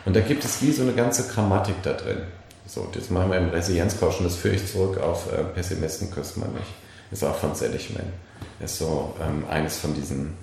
[0.07, 2.23] Und da gibt es wie so eine ganze Grammatik da drin.
[2.67, 6.37] So, das machen wir im Resilienzcoach und das führe ich zurück auf äh, Pessimisten küsst
[6.37, 6.75] man nicht.
[7.13, 8.13] Ist auch von Seligman.
[8.61, 10.37] Ist so ähm, eines von diesen,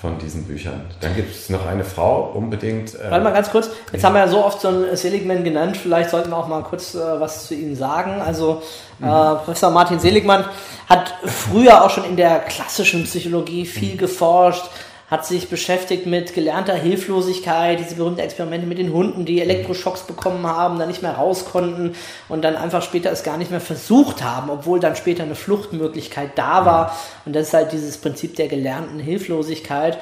[0.00, 0.82] von diesen Büchern.
[1.00, 2.94] Dann gibt es noch eine Frau, unbedingt.
[2.94, 3.70] ähm, Warte mal ganz kurz.
[3.92, 5.76] Jetzt haben wir ja so oft so einen Seligman genannt.
[5.76, 8.20] Vielleicht sollten wir auch mal kurz äh, was zu ihm sagen.
[8.20, 8.62] Also
[9.00, 10.44] äh, Professor Martin Seligmann
[10.88, 14.64] hat früher auch schon in der klassischen Psychologie viel geforscht,
[15.10, 20.46] hat sich beschäftigt mit gelernter Hilflosigkeit, diese berühmten Experimente mit den Hunden, die Elektroschocks bekommen
[20.46, 21.94] haben, dann nicht mehr raus konnten
[22.28, 26.32] und dann einfach später es gar nicht mehr versucht haben, obwohl dann später eine Fluchtmöglichkeit
[26.36, 26.98] da war.
[27.24, 29.98] Und das ist halt dieses Prinzip der gelernten Hilflosigkeit.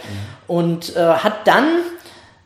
[0.48, 1.66] Und äh, hat dann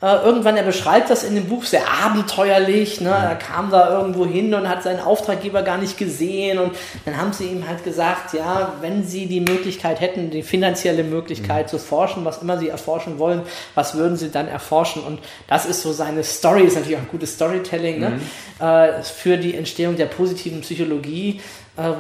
[0.03, 3.03] äh, irgendwann, er beschreibt das in dem Buch sehr abenteuerlich.
[3.03, 3.11] Ne?
[3.11, 6.59] Er kam da irgendwo hin und hat seinen Auftraggeber gar nicht gesehen.
[6.59, 6.74] Und
[7.05, 11.68] dann haben sie ihm halt gesagt, ja, wenn sie die Möglichkeit hätten, die finanzielle Möglichkeit
[11.68, 13.42] zu forschen, was immer sie erforschen wollen,
[13.74, 15.03] was würden sie dann erforschen?
[15.03, 18.20] Und das ist so seine Story, ist natürlich auch ein gutes Storytelling ne?
[18.59, 21.40] äh, für die Entstehung der positiven Psychologie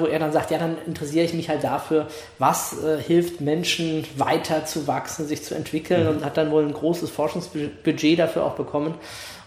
[0.00, 2.06] wo er dann sagt, ja, dann interessiere ich mich halt dafür,
[2.38, 6.72] was äh, hilft Menschen weiter zu wachsen, sich zu entwickeln und hat dann wohl ein
[6.72, 8.94] großes Forschungsbudget dafür auch bekommen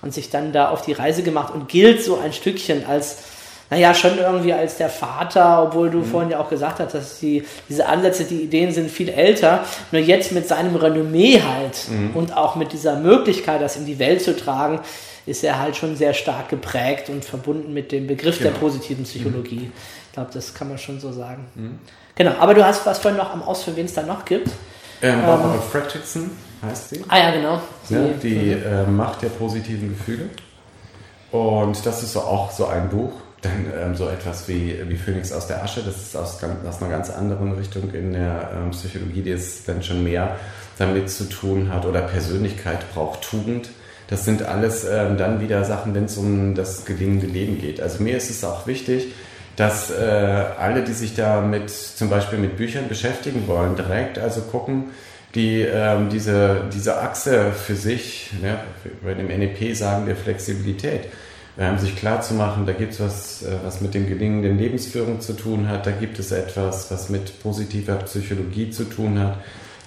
[0.01, 3.17] und sich dann da auf die Reise gemacht und gilt so ein Stückchen als
[3.69, 7.43] naja, schon irgendwie als der Vater, obwohl du vorhin ja auch gesagt hast, dass die,
[7.69, 9.65] diese Ansätze, die Ideen sind viel älter.
[9.91, 14.21] Nur jetzt mit seinem Renommee halt und auch mit dieser Möglichkeit, das in die Welt
[14.21, 14.81] zu tragen,
[15.25, 18.59] ist er halt schon sehr stark geprägt und verbunden mit dem Begriff der Genau.
[18.59, 19.71] positiven Psychologie.
[20.13, 21.43] Ich glaube, das kann man schon so sagen.
[22.13, 24.47] Genau, aber du hast was vorhin noch am Ausführen, wen es da noch gibt.
[25.01, 26.29] ähm, Barbara Fredrickson
[26.61, 27.03] heißt sie.
[27.07, 27.59] Ah ja, genau.
[27.89, 30.29] Ja, die äh, Macht der positiven Gefühle.
[31.31, 33.11] Und das ist so auch so ein Buch.
[33.41, 35.81] Dann ähm, so etwas wie, wie Phönix aus der Asche.
[35.81, 39.81] Das ist aus, aus einer ganz anderen Richtung in der ähm, Psychologie, die es dann
[39.81, 40.37] schon mehr
[40.77, 41.87] damit zu tun hat.
[41.87, 43.69] Oder Persönlichkeit braucht Tugend.
[44.09, 47.81] Das sind alles ähm, dann wieder Sachen, wenn es um das gelingende Leben geht.
[47.81, 49.07] Also mir ist es auch wichtig,
[49.55, 54.41] dass äh, alle, die sich da mit zum Beispiel mit Büchern beschäftigen wollen, direkt also
[54.41, 54.85] gucken,
[55.35, 58.59] die ähm, diese, diese Achse für sich, ne,
[59.03, 61.07] bei dem NEP sagen wir Flexibilität,
[61.57, 65.21] ähm, sich klar zu machen, da gibt es was, äh, was mit dem gelingenden Lebensführung
[65.21, 69.37] zu tun hat, da gibt es etwas, was mit positiver Psychologie zu tun hat,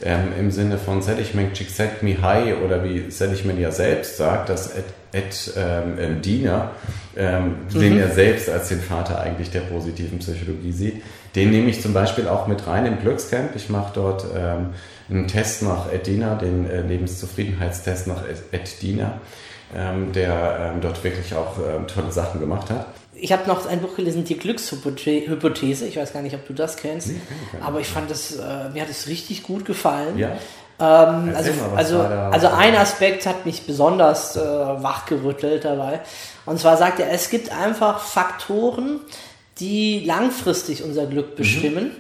[0.03, 5.53] ähm, im Sinne von Seligman Csikszentmihalyi oder wie Seligman ja selbst sagt, dass Ed, Ed
[5.57, 6.73] ähm, ähm, Diener,
[7.17, 11.03] ähm, den er selbst als den Vater eigentlich der positiven Psychologie sieht,
[11.35, 13.57] den nehme ich zum Beispiel auch mit rein im Glückscamp.
[13.57, 14.71] Ich mache dort ähm,
[15.09, 19.21] einen Test nach Ed Diener, den äh, Lebenszufriedenheitstest nach Ed- Ed Diener,
[19.75, 22.87] ähm, der ähm, dort wirklich auch ähm, tolle Sachen gemacht hat.
[23.19, 25.87] Ich habe noch ein Buch gelesen, die Glückshypothese.
[25.87, 27.09] Ich weiß gar nicht, ob du das kennst.
[27.09, 27.21] Nee,
[27.61, 30.19] aber ich fand das, äh, mir hat es richtig gut gefallen.
[30.19, 30.37] Ja,
[30.79, 36.01] Ähm, also, also, also ein Aspekt hat mich besonders äh, wachgerüttelt dabei.
[36.45, 39.01] Und zwar sagt er, es gibt einfach Faktoren,
[39.59, 41.93] die langfristig unser Glück Mhm.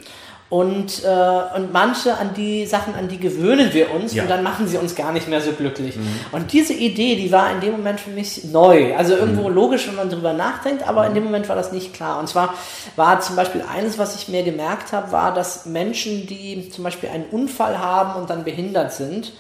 [0.48, 4.22] Und, äh, und manche an die Sachen, an die gewöhnen wir uns Ja.
[4.22, 4.26] Mhm.
[4.28, 5.96] und dann machen sie uns gar nicht mehr so glücklich.
[6.30, 8.94] Und diese Idee, die war in dem Moment für mich neu.
[8.96, 9.54] Also irgendwo Mhm.
[9.56, 12.20] logisch, wenn man drüber nachdenkt, aber in dem Moment war das nicht klar.
[12.20, 12.54] Und zwar
[12.94, 17.08] war zum Beispiel eines, was ich mir gemerkt habe, war, dass Menschen, die zum Beispiel
[17.08, 19.32] einen Unfall haben und dann behindert sind,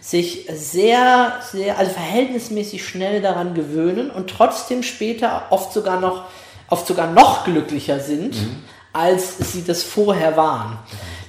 [0.00, 6.24] sich sehr, sehr, also verhältnismäßig schnell daran gewöhnen und trotzdem später oft sogar noch,
[6.70, 8.34] oft sogar noch glücklicher sind,
[8.94, 10.78] als sie das vorher waren.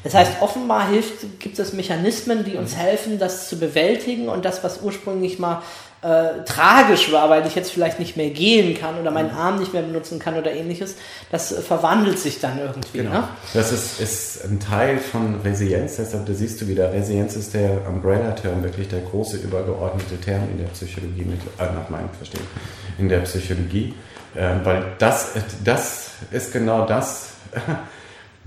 [0.03, 4.63] Das heißt, offenbar hilft, gibt es Mechanismen, die uns helfen, das zu bewältigen und das,
[4.63, 5.63] was ursprünglich mal
[6.03, 9.73] äh, tragisch war, weil ich jetzt vielleicht nicht mehr gehen kann oder meinen Arm nicht
[9.73, 10.93] mehr benutzen kann oder ähnliches,
[11.31, 12.99] das äh, verwandelt sich dann irgendwie.
[12.99, 13.09] Genau.
[13.09, 13.23] Ne?
[13.55, 17.87] Das ist, ist ein Teil von Resilienz, deshalb da siehst du wieder, Resilienz ist der
[17.87, 22.45] Umbrella-Term, wirklich der große übergeordnete Term in der Psychologie, mit, äh, nach meinem Verstehen,
[22.99, 23.95] in der Psychologie,
[24.35, 25.29] äh, weil das,
[25.63, 27.29] das ist genau das,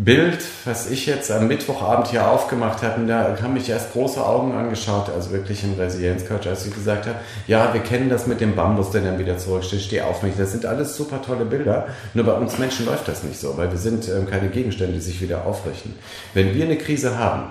[0.01, 4.53] Bild, was ich jetzt am Mittwochabend hier aufgemacht habe, da haben mich erst große Augen
[4.53, 7.17] angeschaut, also wirklich im Resilienzcoach, als ich gesagt habe,
[7.49, 10.35] ja, wir kennen das mit dem Bambus, der dann wieder zurücksteht, steh auf mich.
[10.39, 13.73] Das sind alles super tolle Bilder, nur bei uns Menschen läuft das nicht so, weil
[13.73, 15.97] wir sind ähm, keine Gegenstände, die sich wieder aufrichten.
[16.33, 17.51] Wenn wir eine Krise haben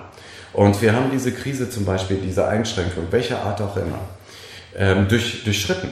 [0.54, 3.98] und wir haben diese Krise zum Beispiel, diese Einschränkung, welcher Art auch immer,
[4.74, 5.90] ähm, durch, durchschritten,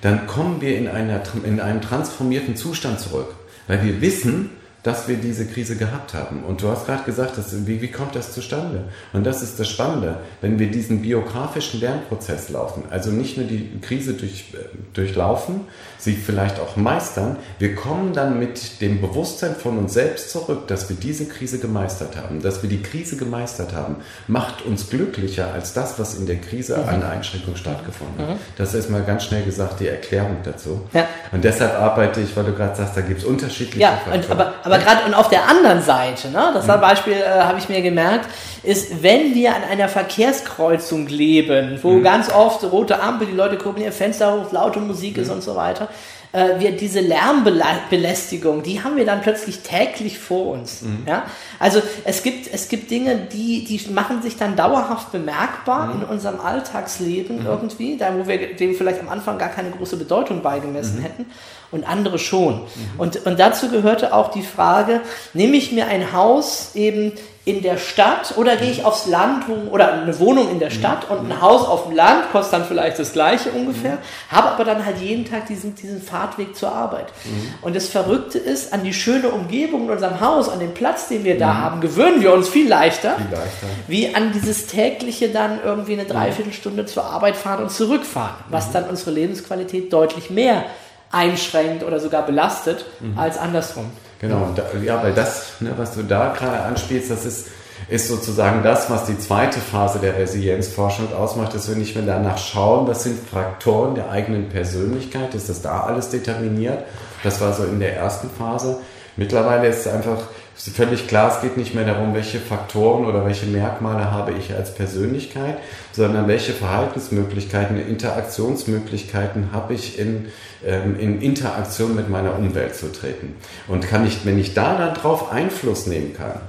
[0.00, 3.36] dann kommen wir in, einer, in einen transformierten Zustand zurück,
[3.68, 4.50] weil wir wissen,
[4.82, 6.42] dass wir diese Krise gehabt haben.
[6.42, 8.84] Und du hast gerade gesagt, dass, wie, wie kommt das zustande?
[9.12, 13.78] Und das ist das Spannende, wenn wir diesen biografischen Lernprozess laufen, also nicht nur die
[13.80, 14.56] Krise durch, äh,
[14.92, 15.62] durchlaufen,
[15.98, 20.88] sie vielleicht auch meistern, wir kommen dann mit dem Bewusstsein von uns selbst zurück, dass
[20.88, 22.42] wir diese Krise gemeistert haben.
[22.42, 26.76] Dass wir die Krise gemeistert haben, macht uns glücklicher als das, was in der Krise
[26.76, 26.88] mhm.
[26.88, 28.34] an Einschränkung stattgefunden hat.
[28.34, 28.40] Mhm.
[28.56, 30.80] Das ist mal ganz schnell gesagt die Erklärung dazu.
[30.92, 31.06] Ja.
[31.30, 34.40] Und deshalb arbeite ich, weil du gerade sagst, da gibt es unterschiedliche ja, Faktoren.
[34.40, 36.80] aber, aber aber gerade und auf der anderen Seite, ne, das mhm.
[36.80, 38.28] Beispiel äh, habe ich mir gemerkt,
[38.62, 42.02] ist, wenn wir an einer Verkehrskreuzung leben, wo mhm.
[42.02, 45.22] ganz oft rote Ampel, die Leute gucken ihr Fenster hoch, laute Musik mhm.
[45.22, 45.88] ist und so weiter,
[46.32, 50.82] äh, wir diese Lärmbelästigung, die haben wir dann plötzlich täglich vor uns.
[50.82, 51.04] Mhm.
[51.06, 51.24] Ja?
[51.58, 56.02] Also es gibt, es gibt Dinge, die, die machen sich dann dauerhaft bemerkbar mhm.
[56.02, 57.46] in unserem Alltagsleben mhm.
[57.46, 61.02] irgendwie, da wo wir dem vielleicht am Anfang gar keine große Bedeutung beigemessen mhm.
[61.02, 61.26] hätten
[61.72, 62.54] und andere schon.
[62.54, 62.68] Mhm.
[62.98, 65.00] Und, und dazu gehörte auch die Frage,
[65.32, 67.12] nehme ich mir ein Haus eben
[67.44, 70.74] in der Stadt oder gehe ich aufs Land oder eine Wohnung in der mhm.
[70.74, 73.98] Stadt und ein Haus auf dem Land kostet dann vielleicht das gleiche ungefähr,
[74.28, 77.06] habe aber dann halt jeden Tag diesen, diesen Fahrtweg zur Arbeit.
[77.24, 77.54] Mhm.
[77.62, 81.24] Und das Verrückte ist, an die schöne Umgebung in unserem Haus, an den Platz, den
[81.24, 81.58] wir da mhm.
[81.58, 86.04] haben, gewöhnen wir uns viel leichter, viel leichter, wie an dieses tägliche dann irgendwie eine
[86.04, 88.72] Dreiviertelstunde zur Arbeit fahren und zurückfahren, was mhm.
[88.74, 90.64] dann unsere Lebensqualität deutlich mehr
[91.12, 93.18] einschränkt oder sogar belastet mhm.
[93.18, 93.90] als andersrum.
[94.20, 97.48] Genau, da, ja, weil das, ne, was du da gerade anspielst, das ist,
[97.88, 102.38] ist sozusagen das, was die zweite Phase der Resilienzforschung ausmacht, dass wir nicht mehr danach
[102.38, 106.84] schauen, was sind Faktoren der eigenen Persönlichkeit, ist das da alles determiniert?
[107.24, 108.78] Das war so in der ersten Phase.
[109.16, 110.18] Mittlerweile ist es einfach
[110.56, 114.54] ist völlig klar, es geht nicht mehr darum, welche Faktoren oder welche Merkmale habe ich
[114.54, 115.56] als Persönlichkeit,
[115.92, 120.26] sondern welche Verhaltensmöglichkeiten, Interaktionsmöglichkeiten habe ich in,
[120.64, 123.36] ähm, in Interaktion mit meiner Umwelt zu treten.
[123.68, 126.40] Und kann ich, wenn ich da dann drauf Einfluss nehmen kann,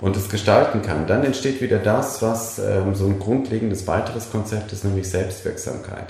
[0.00, 4.70] und es gestalten kann, dann entsteht wieder das, was ähm, so ein grundlegendes weiteres Konzept
[4.72, 6.08] ist, nämlich Selbstwirksamkeit.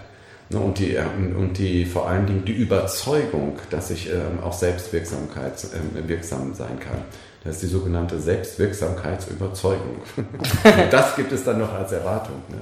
[0.54, 4.52] Ne, und die, ähm, und die vor allen Dingen die Überzeugung, dass ich ähm, auch
[4.52, 6.98] Selbstwirksamkeit ähm, wirksam sein kann.
[7.44, 10.00] Das ist die sogenannte Selbstwirksamkeitsüberzeugung.
[10.90, 12.36] das gibt es dann noch als Erwartung.
[12.48, 12.56] Ne?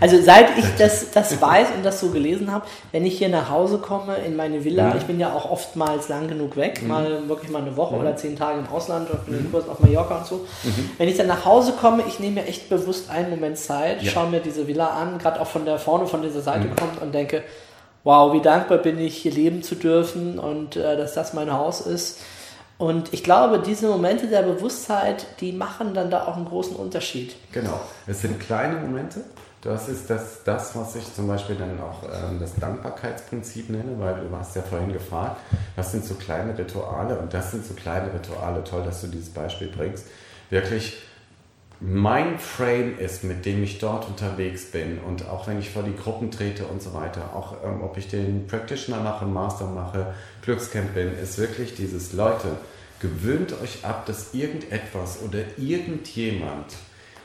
[0.00, 3.48] Also seit ich das, das weiß und das so gelesen habe, wenn ich hier nach
[3.50, 4.98] Hause komme in meine Villa, mhm.
[4.98, 6.88] ich bin ja auch oftmals lang genug weg, mhm.
[6.88, 8.00] mal wirklich mal eine Woche mhm.
[8.00, 9.52] oder zehn Tage im Ausland oder mhm.
[9.52, 10.46] kurz auf Mallorca und so.
[10.64, 10.90] Mhm.
[10.98, 14.10] Wenn ich dann nach Hause komme, ich nehme mir echt bewusst einen Moment Zeit, ja.
[14.10, 16.74] schaue mir diese Villa an, gerade auch von der vorne von dieser Seite mhm.
[16.74, 17.44] kommt und denke,
[18.02, 21.80] wow, wie dankbar bin ich, hier leben zu dürfen und äh, dass das mein Haus
[21.80, 22.18] ist
[22.78, 27.36] und ich glaube, diese Momente der Bewusstheit, die machen dann da auch einen großen Unterschied.
[27.52, 27.80] Genau.
[28.06, 29.24] Es sind kleine Momente.
[29.62, 34.14] Das ist das, das was ich zum Beispiel dann auch ähm, das Dankbarkeitsprinzip nenne, weil
[34.14, 35.40] du hast ja vorhin gefragt,
[35.74, 37.18] was sind so kleine Rituale?
[37.18, 38.62] Und das sind so kleine Rituale.
[38.62, 40.06] Toll, dass du dieses Beispiel bringst.
[40.50, 40.98] Wirklich
[41.80, 45.94] mein Frame ist, mit dem ich dort unterwegs bin und auch wenn ich vor die
[45.94, 50.94] Gruppen trete und so weiter, auch ähm, ob ich den Practitioner mache, Master mache, Glückscamp
[50.94, 52.56] bin, ist wirklich dieses Leute,
[53.00, 56.74] gewöhnt euch ab, dass irgendetwas oder irgendjemand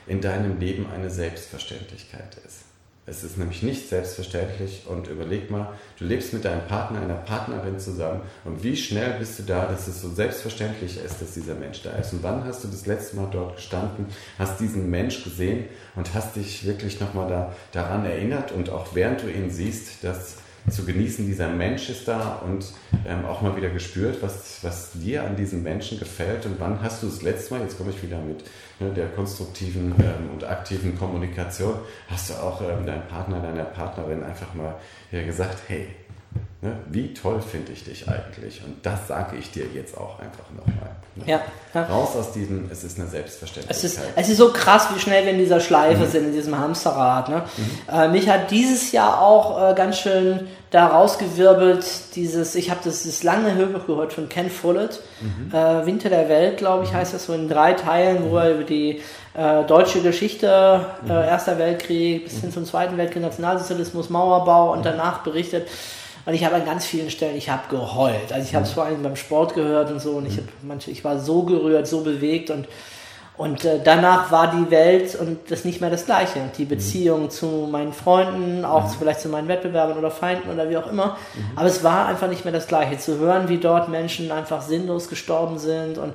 [0.08, 2.61] in deinem Leben eine Selbstverständlichkeit ist.
[3.08, 7.80] Es ist nämlich nicht selbstverständlich und überleg mal, du lebst mit deinem Partner, einer Partnerin
[7.80, 11.82] zusammen und wie schnell bist du da, dass es so selbstverständlich ist, dass dieser Mensch
[11.82, 12.14] da ist.
[12.14, 14.06] Und wann hast du das letzte Mal dort gestanden,
[14.38, 19.24] hast diesen Mensch gesehen und hast dich wirklich nochmal da, daran erinnert und auch während
[19.24, 20.38] du ihn siehst, dass
[20.70, 22.66] zu genießen, dieser Mensch ist da und
[23.08, 27.02] ähm, auch mal wieder gespürt, was, was dir an diesem Menschen gefällt und wann hast
[27.02, 28.44] du das letzte Mal, jetzt komme ich wieder mit
[28.82, 31.76] ne, der konstruktiven ähm, und aktiven Kommunikation,
[32.10, 34.76] hast du auch ähm, deinem Partner, deiner Partnerin einfach mal
[35.12, 35.88] ja, gesagt, hey,
[36.64, 36.74] Ne?
[36.92, 38.64] Wie toll finde ich dich eigentlich?
[38.64, 40.92] Und das sage ich dir jetzt auch einfach nochmal.
[41.16, 41.24] Ne?
[41.26, 41.42] Ja,
[41.74, 43.76] ja, Raus aus diesem, es ist eine Selbstverständlichkeit.
[43.76, 46.12] Es ist, es ist so krass, wie schnell wir in dieser Schleife mhm.
[46.12, 47.30] sind, in diesem Hamsterrad.
[47.30, 47.44] Ne?
[47.58, 47.96] Mhm.
[47.96, 53.04] Äh, mich hat dieses Jahr auch äh, ganz schön da rausgewirbelt, dieses, ich habe das,
[53.04, 55.54] das lange Hörbuch gehört von Ken Follett, mhm.
[55.54, 56.96] äh, Winter der Welt, glaube ich, mhm.
[56.96, 59.02] heißt das so in drei Teilen, wo er über die
[59.34, 61.12] äh, deutsche Geschichte, äh, mhm.
[61.12, 65.68] Erster Weltkrieg bis hin zum Zweiten Weltkrieg, Nationalsozialismus, Mauerbau und danach berichtet
[66.26, 68.32] Und ich habe an ganz vielen Stellen, ich habe geheult.
[68.32, 70.90] Also ich habe es vor allem beim Sport gehört und so und ich, hab manche,
[70.90, 72.68] ich war so gerührt, so bewegt und
[73.38, 76.40] und äh, danach war die Welt und das nicht mehr das Gleiche.
[76.58, 80.78] Die Beziehung zu meinen Freunden, auch zu, vielleicht zu meinen Wettbewerbern oder Feinden oder wie
[80.78, 81.18] auch immer.
[81.56, 82.98] Aber es war einfach nicht mehr das Gleiche.
[83.00, 86.14] Zu hören, wie dort Menschen einfach sinnlos gestorben sind und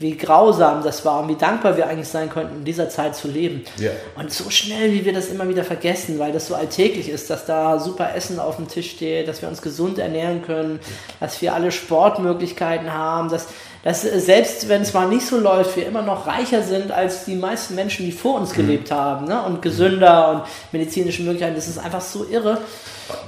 [0.00, 3.28] wie grausam das war und wie dankbar wir eigentlich sein könnten, in dieser Zeit zu
[3.28, 3.64] leben.
[3.78, 3.92] Ja.
[4.16, 7.46] Und so schnell, wie wir das immer wieder vergessen, weil das so alltäglich ist, dass
[7.46, 10.80] da super Essen auf dem Tisch steht, dass wir uns gesund ernähren können,
[11.20, 13.46] dass wir alle Sportmöglichkeiten haben, dass,
[13.84, 17.24] dass äh, selbst wenn es mal nicht so läuft, wir immer noch reicher sind als
[17.26, 19.42] die meisten Menschen, die vor uns gelebt haben ne?
[19.42, 21.54] und gesünder und medizinische Möglichkeiten.
[21.54, 22.58] Das ist einfach so irre.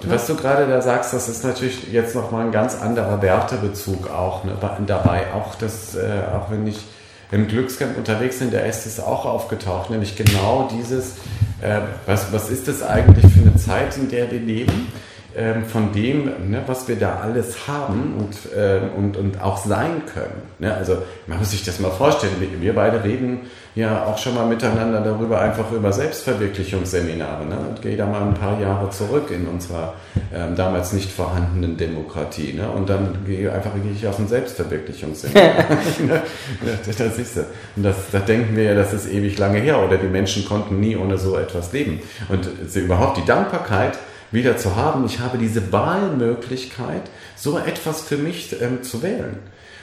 [0.03, 4.45] Was du gerade da sagst, das ist natürlich jetzt nochmal ein ganz anderer Wertebezug auch
[4.45, 5.27] ne, dabei.
[5.35, 6.79] Auch, das, äh, auch wenn ich
[7.31, 11.17] im Glückscamp unterwegs bin, da ist es auch aufgetaucht, nämlich genau dieses,
[11.61, 14.93] äh, was, was ist das eigentlich für eine Zeit, in der wir leben?
[15.37, 20.03] Ähm, von dem, ne, was wir da alles haben und, äh, und, und auch sein
[20.07, 20.41] können.
[20.59, 20.73] Ne?
[20.73, 23.41] Also man muss sich das mal vorstellen, wir, beide reden
[23.75, 27.45] ja auch schon mal miteinander darüber, einfach über Selbstverwirklichungsseminare.
[27.45, 27.59] Ne?
[27.69, 29.93] Und gehe da mal ein paar Jahre zurück in unserer
[30.35, 32.55] ähm, damals nicht vorhandenen Demokratie.
[32.55, 32.71] Ne?
[32.71, 35.65] Und dann gehe einfach gehe ich auf ein Selbstverwirklichungsseminar.
[36.87, 37.37] das ist
[37.77, 40.81] Und das, da denken wir ja, das ist ewig lange her oder die Menschen konnten
[40.81, 42.01] nie ohne so etwas leben.
[42.31, 43.99] Und überhaupt die Dankbarkeit,
[44.33, 45.05] wieder zu haben.
[45.07, 47.03] Ich habe diese Wahlmöglichkeit,
[47.37, 49.39] so etwas für mich ähm, zu wählen.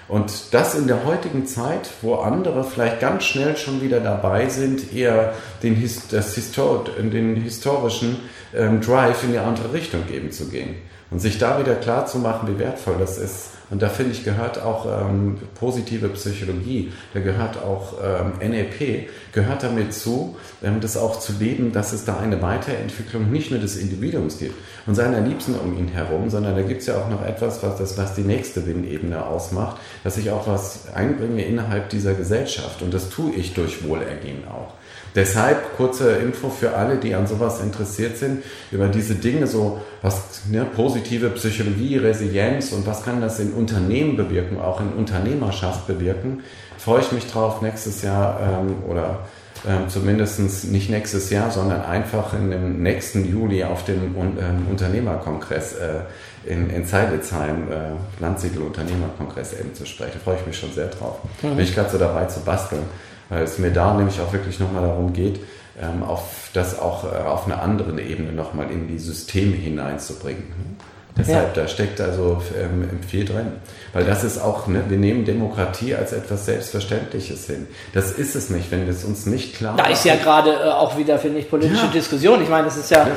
[0.08, 4.94] Und das in der heutigen Zeit, wo andere vielleicht ganz schnell schon wieder dabei sind,
[4.94, 5.34] eher
[5.64, 5.82] den,
[6.12, 8.18] das Histor den historischen
[8.54, 10.76] ähm, Drive in die andere Richtung geben zu gehen.
[11.14, 14.24] Und sich da wieder klar zu machen, wie wertvoll das ist, und da finde ich,
[14.24, 20.96] gehört auch ähm, positive Psychologie, da gehört auch ähm, NLP, gehört damit zu, ähm, das
[20.96, 24.54] auch zu leben, dass es da eine Weiterentwicklung nicht nur des Individuums gibt
[24.86, 27.78] und seiner Liebsten um ihn herum, sondern da gibt es ja auch noch etwas, was,
[27.78, 32.84] das, was die nächste Win-Ebene ausmacht, dass ich auch was einbringe innerhalb dieser Gesellschaft.
[32.84, 34.74] Und das tue ich durch Wohlergehen auch.
[35.16, 40.42] Deshalb kurze Info für alle, die an sowas interessiert sind, über diese Dinge, so was
[40.50, 46.44] ne, positive Psychologie, Resilienz und was kann das in Unternehmen bewirken, auch in Unternehmerschaft bewirken.
[46.78, 49.20] Freue ich mich drauf nächstes Jahr ähm, oder
[49.68, 55.74] ähm, zumindest nicht nächstes Jahr, sondern einfach in dem nächsten Juli auf dem ähm, Unternehmerkongress
[55.74, 60.14] äh, in, in Zeilitzheim, äh, Landsiedel Unternehmerkongress eben zu sprechen.
[60.16, 61.20] Da freue ich mich schon sehr drauf.
[61.42, 61.56] Mhm.
[61.56, 62.84] Bin ich gerade so dabei zu basteln
[63.30, 65.40] weil es mir da nämlich auch wirklich nochmal darum geht,
[65.82, 70.78] ähm, auf das auch äh, auf einer anderen Ebene nochmal in die Systeme hineinzubringen.
[71.16, 71.64] Deshalb, ja.
[71.64, 73.52] da steckt also ähm, viel drin.
[73.94, 77.68] Weil das ist auch, ne, wir nehmen Demokratie als etwas Selbstverständliches hin.
[77.94, 80.98] Das ist es nicht, wenn es uns nicht klar Da ist ja gerade äh, auch
[80.98, 81.92] wieder, finde ich, politische ja.
[81.92, 82.42] Diskussion.
[82.42, 83.16] Ich meine, das ist ja, ja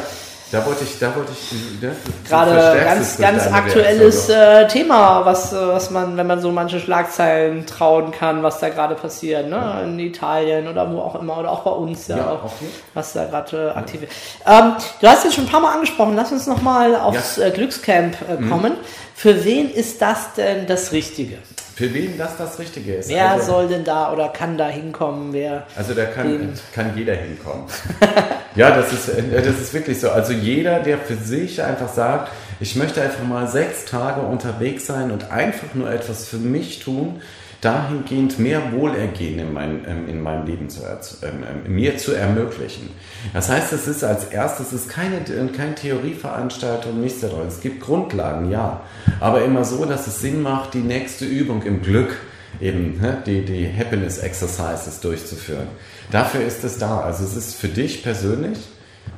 [0.52, 1.96] da wollte ich, da wollte ich ne,
[2.28, 7.66] gerade ganz, ganz aktuelles äh, Thema, was, äh, was man, wenn man so manche Schlagzeilen
[7.66, 9.56] trauen kann, was da gerade passiert, ne?
[9.56, 9.80] Ja.
[9.82, 12.66] in Italien oder wo auch immer oder auch bei uns ja, ja auch, okay.
[12.94, 14.12] was da gerade äh, aktiv ist.
[14.46, 17.46] Ähm, du hast jetzt schon ein paar Mal angesprochen, lass uns nochmal aufs ja.
[17.46, 18.48] Äh, Glückscamp äh, mhm.
[18.48, 18.72] kommen.
[18.74, 18.84] Mhm.
[19.16, 21.38] Für wen ist das denn das Richtige?
[21.76, 23.10] Für wen das das Richtige ist.
[23.10, 25.34] Wer also, soll denn da oder kann da hinkommen?
[25.34, 27.66] Wer also da kann, kann jeder hinkommen.
[28.54, 30.08] ja, das ist, äh, das ist wirklich so.
[30.08, 35.10] Also jeder, der für sich einfach sagt, ich möchte einfach mal sechs Tage unterwegs sein
[35.10, 37.20] und einfach nur etwas für mich tun,
[37.60, 42.90] dahingehend mehr Wohlergehen in, mein, ähm, in meinem Leben zu, ähm, ähm, mir zu ermöglichen.
[43.32, 45.20] Das heißt, es ist als erstes es ist keine,
[45.56, 47.46] keine Theorieveranstaltung, nichts daran.
[47.48, 48.80] Es gibt Grundlagen, ja,
[49.20, 52.16] aber immer so, dass es Sinn macht, die nächste Übung im Glück
[52.60, 55.68] eben ne, die, die Happiness Exercises durchzuführen.
[56.10, 57.00] Dafür ist es da.
[57.00, 58.58] Also es ist für dich persönlich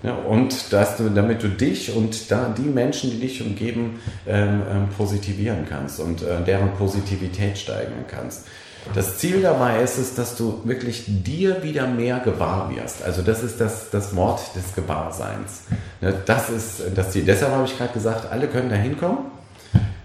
[0.03, 4.62] ja, und dass du, damit du dich und da die Menschen, die dich umgeben, ähm,
[4.70, 8.47] ähm, positivieren kannst und äh, deren Positivität steigern kannst.
[8.95, 13.03] Das Ziel dabei ist es, dass du wirklich dir wieder mehr gewahr wirst.
[13.03, 15.62] Also das ist das, das Wort des Gewahrseins.
[16.01, 17.24] Ja, das ist das Ziel.
[17.24, 19.18] Deshalb habe ich gerade gesagt, alle können da hinkommen.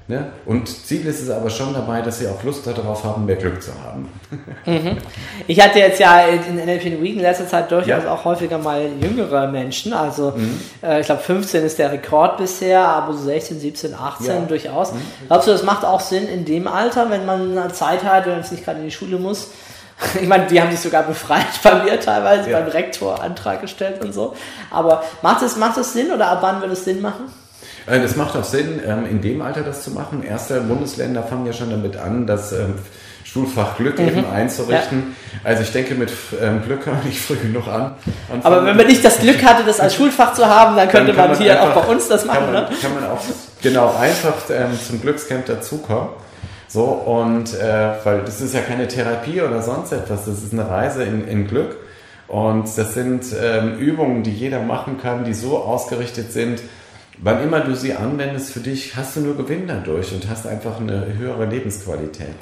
[0.05, 0.33] Ne?
[0.45, 3.63] Und Ziel ist es aber schon dabei, dass sie auch Lust darauf haben, mehr Glück
[3.63, 4.09] zu haben.
[4.65, 4.97] Mhm.
[5.47, 8.11] Ich hatte jetzt ja in NLP Week in letzter Zeit durchaus ja.
[8.11, 9.93] auch häufiger mal jüngere Menschen.
[9.93, 10.59] Also mhm.
[10.83, 14.39] äh, ich glaube 15 ist der Rekord bisher, aber so 16, 17, 18 ja.
[14.41, 14.91] durchaus.
[14.91, 15.01] Mhm.
[15.27, 18.51] Glaubst du, das macht auch Sinn in dem Alter, wenn man Zeit hat, wenn es
[18.51, 19.51] nicht gerade in die Schule muss?
[20.19, 22.59] Ich meine, die haben sich sogar befreit bei mir teilweise, ja.
[22.59, 24.35] beim Rektor Antrag gestellt und so.
[24.69, 27.31] Aber macht es, macht es Sinn oder ab wann würde es Sinn machen?
[27.87, 30.23] Äh, das macht auch Sinn, ähm, in dem Alter das zu machen.
[30.23, 32.75] Erste Bundesländer fangen ja schon damit an, das ähm,
[33.23, 34.07] Schulfach Glück mhm.
[34.07, 35.15] eben einzurichten.
[35.31, 35.39] Ja.
[35.49, 36.11] Also ich denke, mit
[36.41, 37.95] ähm, Glück kann man nicht früh genug an.
[38.43, 41.31] Aber wenn man nicht das Glück hatte, das als Schulfach zu haben, dann könnte dann
[41.31, 42.45] man, hier einfach, auch bei uns das machen.
[42.45, 42.69] Kann man, ne?
[42.81, 43.21] kann man auch
[43.61, 44.33] genau einfach
[44.85, 46.09] zum Glückscamp dazukommen.
[46.67, 50.67] So, und äh, weil das ist ja keine Therapie oder sonst etwas, das ist eine
[50.67, 51.77] Reise in, in Glück.
[52.27, 56.61] Und das sind ähm, Übungen, die jeder machen kann, die so ausgerichtet sind,
[57.17, 60.79] wann immer du sie anwendest für dich, hast du nur Gewinn dadurch und hast einfach
[60.79, 62.35] eine höhere Lebensqualität.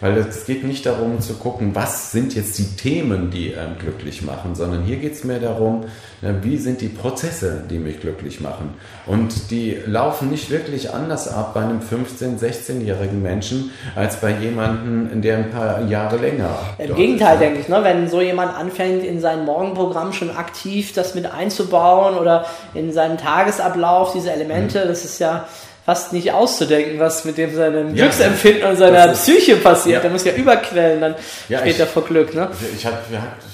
[0.00, 4.22] Weil es geht nicht darum zu gucken, was sind jetzt die Themen, die ähm, glücklich
[4.22, 5.84] machen, sondern hier geht es mehr darum,
[6.20, 8.74] wie sind die Prozesse, die mich glücklich machen.
[9.06, 15.22] Und die laufen nicht wirklich anders ab bei einem 15-, 16-jährigen Menschen als bei jemandem,
[15.22, 16.50] der ein paar Jahre länger.
[16.78, 17.40] Im Gegenteil, ist.
[17.40, 17.80] denke ich, ne?
[17.82, 23.16] wenn so jemand anfängt, in sein Morgenprogramm schon aktiv das mit einzubauen oder in seinem
[23.16, 24.88] Tagesablauf diese Elemente, mhm.
[24.88, 25.46] das ist ja
[25.88, 29.94] fast nicht auszudenken, was mit dem seinem ja, Glücksempfinden und seiner Psyche passiert.
[29.94, 30.00] Ja.
[30.00, 31.14] Der muss ja überquellen dann
[31.48, 32.34] ja, später ich, vor Glück.
[32.34, 32.46] Ne?
[32.76, 32.98] Ich hatte,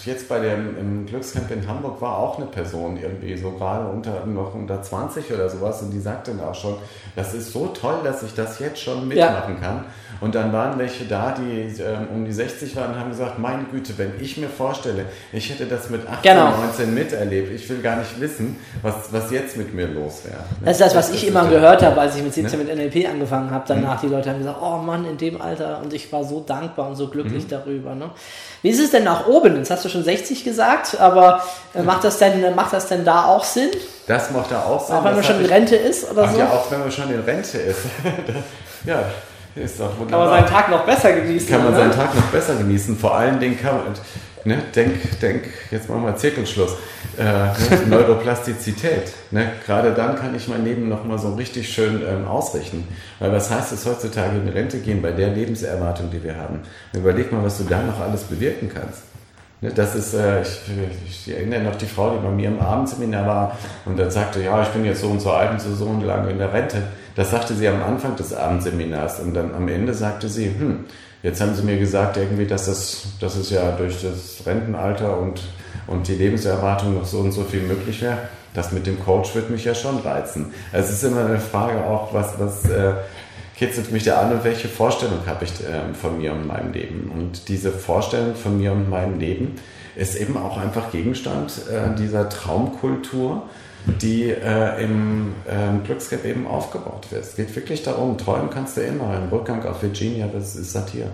[0.04, 4.26] jetzt bei dem im Glückscamp in Hamburg war auch eine Person irgendwie so gerade unter
[4.26, 6.74] noch unter 20 oder sowas und die sagte dann auch schon,
[7.14, 9.84] das ist so toll, dass ich das jetzt schon mitmachen kann.
[10.20, 13.64] Und dann waren welche da, die ähm, um die 60 waren und haben gesagt, meine
[13.64, 16.50] Güte, wenn ich mir vorstelle, ich hätte das mit 18, genau.
[16.56, 20.44] 19 miterlebt, ich will gar nicht wissen, was, was jetzt mit mir los wäre.
[20.64, 22.64] Das ist das, was das ich immer gehört habe, als ich mit 17 ne?
[22.64, 23.64] mit NLP angefangen habe.
[23.66, 24.06] Danach mhm.
[24.06, 26.96] die Leute haben gesagt, oh Mann, in dem Alter und ich war so dankbar und
[26.96, 27.48] so glücklich mhm.
[27.48, 27.94] darüber.
[27.94, 28.10] Ne?
[28.62, 29.56] Wie ist es denn nach oben?
[29.56, 31.42] Jetzt hast du schon 60 gesagt, aber
[31.74, 33.70] äh, macht, das denn, macht das denn da auch Sinn?
[34.06, 34.96] Das macht da auch Sinn.
[34.96, 36.38] Auch wenn man schon in Rente ist oder so?
[36.38, 37.80] Ja, auch wenn man schon in Rente ist.
[38.84, 39.04] ja,
[39.54, 40.08] ist doch wunderbar.
[40.08, 41.48] Kann man seinen Tag noch besser genießen.
[41.48, 41.78] Kann man ne?
[41.78, 42.96] seinen Tag noch besser genießen.
[42.96, 43.94] Vor allen Dingen kann man,
[44.44, 46.76] ne, denk, denk, jetzt machen wir Zirkelschluss.
[47.16, 47.52] Äh, ne,
[47.88, 49.12] Neuroplastizität.
[49.30, 49.52] Ne?
[49.64, 52.88] Gerade dann kann ich mein Leben nochmal so richtig schön ähm, ausrichten.
[53.20, 56.60] Weil was heißt es heutzutage in Rente gehen bei der Lebenserwartung, die wir haben?
[56.92, 59.02] Überleg mal, was du da noch alles bewirken kannst.
[59.64, 60.60] Ne, das ist, äh, ich,
[61.08, 64.62] ich, erinnere noch die Frau, die bei mir im Abendseminar war und dann sagte, ja,
[64.62, 66.82] ich bin jetzt so und so alt und so, so und lange in der Rente.
[67.16, 70.84] Das sagte sie am Anfang des Abendseminars und dann am Ende sagte sie, hm,
[71.22, 75.40] jetzt haben sie mir gesagt irgendwie, dass das, dass es ja durch das Rentenalter und,
[75.86, 78.18] und die Lebenserwartung noch so und so viel möglich wäre.
[78.52, 80.52] Das mit dem Coach wird mich ja schon reizen.
[80.74, 82.92] Also es ist immer eine Frage auch, was, was äh,
[83.64, 87.10] kitzelt mich da an und welche Vorstellung habe ich äh, von mir und meinem Leben.
[87.14, 89.56] Und diese Vorstellung von mir und meinem Leben
[89.96, 93.44] ist eben auch einfach Gegenstand äh, dieser Traumkultur,
[93.86, 97.22] die äh, im äh, eben aufgebaut wird.
[97.22, 99.08] Es geht wirklich darum, träumen kannst du immer.
[99.10, 101.08] Ein Rückgang auf Virginia, das ist Satire.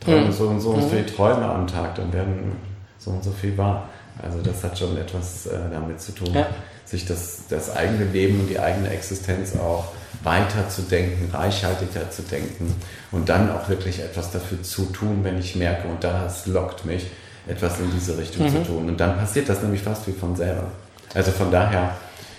[0.00, 0.32] Träume mhm.
[0.32, 2.52] so und so und so viele Träume am Tag, dann werden
[2.98, 3.88] so und so viel wahr.
[4.20, 6.46] Also das hat schon etwas äh, damit zu tun, ja.
[6.84, 9.92] sich das, das eigene Leben und die eigene Existenz auch
[10.24, 12.74] weiter zu denken, reichhaltiger zu denken
[13.12, 17.06] und dann auch wirklich etwas dafür zu tun, wenn ich merke, und das lockt mich,
[17.46, 18.50] etwas in diese Richtung mhm.
[18.50, 18.88] zu tun.
[18.88, 20.68] Und dann passiert das nämlich fast wie von selber.
[21.14, 21.94] Also von daher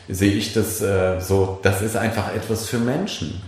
[0.10, 3.42] sehe ich das äh, so, das ist einfach etwas für Menschen.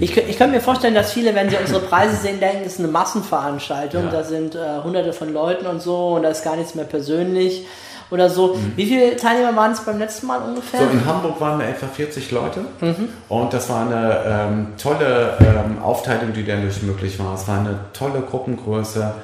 [0.00, 2.78] Ich, ich könnte mir vorstellen, dass viele, wenn sie unsere Preise sehen, denken, es ist
[2.78, 4.10] eine Massenveranstaltung, ja.
[4.10, 7.66] da sind äh, hunderte von Leuten und so und da ist gar nichts mehr persönlich
[8.12, 8.54] oder so.
[8.54, 8.72] Mhm.
[8.76, 10.80] Wie viele Teilnehmer waren es beim letzten Mal ungefähr?
[10.80, 13.08] So, in Hamburg waren wir etwa 40 Leute mhm.
[13.28, 17.34] und das war eine ähm, tolle ähm, Aufteilung, die dadurch möglich war.
[17.34, 19.14] Es war eine tolle Gruppengröße.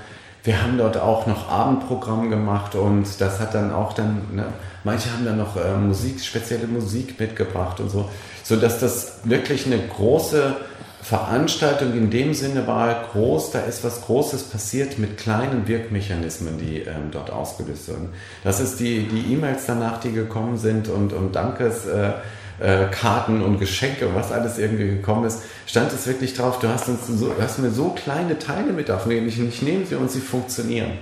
[0.42, 4.46] Wir haben dort auch noch Abendprogramm gemacht und das hat dann auch dann, ne,
[4.84, 8.08] manche haben dann noch äh, Musik, spezielle Musik mitgebracht und so,
[8.42, 10.56] sodass das wirklich eine große
[11.02, 16.80] Veranstaltung in dem Sinne war groß, da ist was Großes passiert mit kleinen Wirkmechanismen, die
[16.80, 18.10] ähm, dort ausgelöst wurden.
[18.44, 21.86] Das ist die E-Mails danach, die gekommen sind und, und Dankes.
[21.86, 22.12] Äh,
[22.60, 22.86] äh,
[23.28, 27.06] und Geschenke und was alles irgendwie gekommen ist, stand es wirklich drauf, du hast, uns
[27.06, 30.92] so, hast mir so kleine Teile mit aufnehmen, ich, ich nehme sie und sie funktionieren.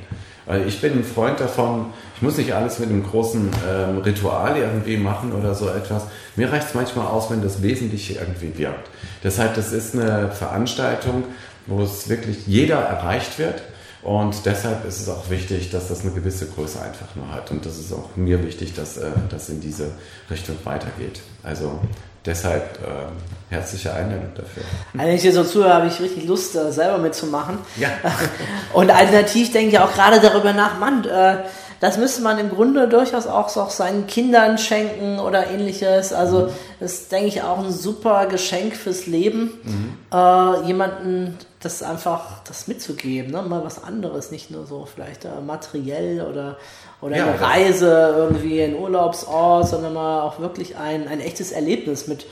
[0.45, 1.87] Weil ich bin ein Freund davon,
[2.17, 6.05] ich muss nicht alles mit einem großen ähm, Ritual irgendwie machen oder so etwas.
[6.35, 8.89] Mir reicht es manchmal aus, wenn das Wesentliche irgendwie wirkt.
[9.23, 11.25] Deshalb, das ist eine Veranstaltung,
[11.67, 13.63] wo es wirklich jeder erreicht wird
[14.07, 17.51] und deshalb ist es auch wichtig, dass das eine gewisse Größe einfach nur hat.
[17.51, 19.91] Und das ist auch mir wichtig, dass äh, das in diese
[20.31, 21.23] Richtung weitergeht.
[21.43, 21.81] Also
[22.25, 24.63] deshalb äh, herzliche Einladung dafür.
[24.95, 27.59] Also wenn ich dir so zuhöre, habe ich richtig Lust, äh, selber mitzumachen.
[27.79, 27.89] Ja.
[28.73, 31.39] Und alternativ denke ich auch gerade darüber nach, Mann, äh,
[31.81, 36.13] das müsste man im Grunde durchaus auch, auch seinen Kindern schenken oder ähnliches.
[36.13, 36.49] Also
[36.81, 39.95] das ist, denke ich, auch ein super Geschenk fürs Leben, mhm.
[40.13, 43.43] äh, jemanden das einfach das mitzugeben, ne?
[43.43, 46.59] mal was anderes, nicht nur so vielleicht äh, materiell oder,
[47.01, 52.07] oder ja, eine Reise irgendwie in Urlaubsort, sondern mal auch wirklich ein, ein echtes Erlebnis
[52.07, 52.27] mit,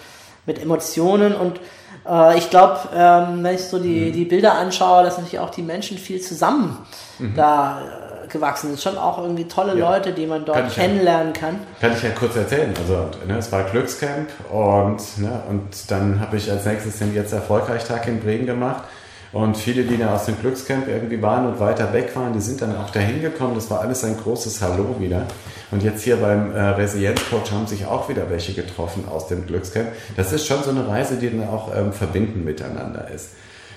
[0.46, 1.58] mit Emotionen und
[2.08, 4.12] äh, ich glaube, ähm, wenn ich so die, mhm.
[4.12, 6.78] die Bilder anschaue, dass natürlich auch die Menschen viel zusammen
[7.18, 7.34] mhm.
[7.34, 8.80] da gewachsen sind.
[8.80, 9.90] Schon auch irgendwie tolle ja.
[9.90, 11.58] Leute, die man dort kann kennenlernen ja, kann.
[11.80, 12.72] Kann ich ja kurz erzählen.
[12.76, 17.32] Also ne, es war Glückscamp und, ne, und dann habe ich als nächstes den jetzt
[17.32, 18.84] erfolgreich Tag in Bremen gemacht.
[19.34, 22.62] Und viele, die da aus dem Glückscamp irgendwie waren und weiter weg waren, die sind
[22.62, 23.56] dann auch dahin gekommen.
[23.56, 25.26] Das war alles ein großes Hallo wieder.
[25.72, 29.88] Und jetzt hier beim äh, Resilienzcoach haben sich auch wieder welche getroffen aus dem Glückscamp.
[30.16, 33.30] Das ist schon so eine Reise, die dann auch ähm, verbinden miteinander ist.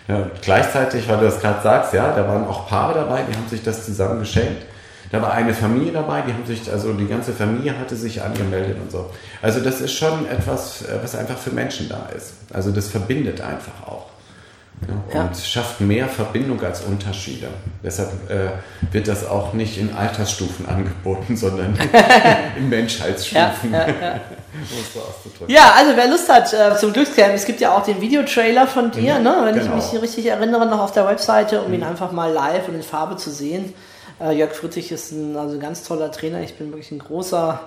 [0.08, 3.48] Ja, gleichzeitig, weil du das gerade sagst, ja, da waren auch Paare dabei, die haben
[3.50, 4.64] sich das zusammen geschenkt.
[5.12, 8.78] Da war eine Familie dabei, die haben sich, also die ganze Familie hatte sich angemeldet
[8.82, 9.10] und so.
[9.42, 12.34] Also das ist schon etwas, äh, was einfach für Menschen da ist.
[12.54, 14.08] Also das verbindet einfach auch.
[14.86, 15.44] Ja, und ja.
[15.44, 17.48] schafft mehr Verbindung als Unterschiede.
[17.84, 18.52] Deshalb äh,
[18.92, 21.78] wird das auch nicht in Altersstufen angeboten, sondern
[22.58, 23.74] in Menschheitsstufen.
[23.74, 23.88] Ja,
[25.48, 28.92] ja, also wer Lust hat äh, zum Glückscamp, es gibt ja auch den Videotrailer von
[28.92, 29.38] dir, mhm, ne?
[29.46, 29.78] wenn genau.
[29.78, 31.76] ich mich richtig erinnere, noch auf der Webseite, um mhm.
[31.76, 33.74] ihn einfach mal live und in Farbe zu sehen.
[34.20, 36.42] Äh, Jörg Friedrich ist ein also ganz toller Trainer.
[36.42, 37.60] Ich bin wirklich ein großer,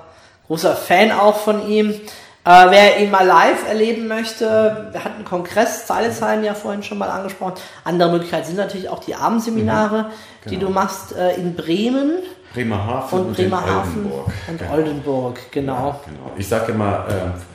[0.47, 2.01] großer Fan auch von ihm.
[2.43, 6.97] Äh, wer ihn mal live erleben möchte, wir hatten einen Kongress, Zeilesheim ja vorhin schon
[6.97, 7.55] mal angesprochen.
[7.84, 10.07] Andere Möglichkeiten sind natürlich auch die Abendseminare, mhm,
[10.45, 10.51] genau.
[10.51, 12.12] die du machst äh, in Bremen.
[12.55, 14.26] Bremerhaven und, und Bremerhaven Oldenburg.
[14.49, 14.72] und genau.
[14.72, 15.74] Oldenburg, genau.
[15.74, 16.32] Ja, genau.
[16.38, 17.49] Ich sage immer, äh,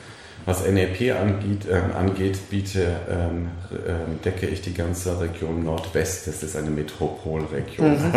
[0.46, 6.28] was NLP angeht, äh, angeht biete, ähm, äh, decke ich die ganze Region Nordwest.
[6.28, 7.94] Das ist eine Metropolregion.
[7.94, 8.12] Mhm.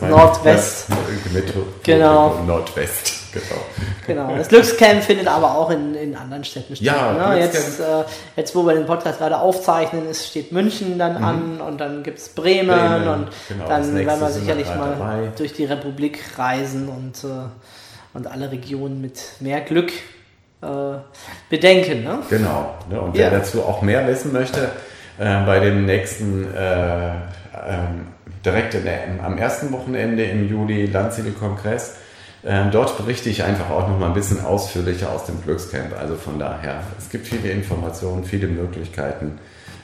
[0.10, 0.88] Nordwest.
[1.32, 2.42] Metro genau.
[2.44, 3.32] Nordwest.
[3.32, 3.62] Genau.
[4.04, 4.36] genau.
[4.36, 6.84] Das Glückscamp findet aber auch in, in anderen Städten statt.
[6.84, 7.38] Ja, ne?
[7.38, 8.02] jetzt, äh,
[8.34, 11.24] jetzt, wo wir den Podcast gerade aufzeichnen, ist, steht München dann mhm.
[11.24, 15.28] an und dann gibt es Bremen, Bremen, und genau, dann werden wir sicherlich mal dabei.
[15.36, 17.44] durch die Republik reisen und, äh,
[18.12, 19.92] und alle Regionen mit mehr Glück
[21.48, 22.04] bedenken.
[22.04, 22.18] Ne?
[22.28, 22.74] Genau.
[22.90, 23.00] Ne?
[23.00, 24.70] Und wer dazu auch mehr wissen möchte,
[25.18, 28.06] äh, bei dem nächsten, äh, ähm,
[28.44, 31.96] direkt der, am ersten Wochenende im Juli Landsiedel-Kongress,
[32.42, 35.94] ähm, dort berichte ich einfach auch noch mal ein bisschen ausführlicher aus dem Glückscamp.
[35.98, 39.38] Also von daher, es gibt viele Informationen, viele Möglichkeiten,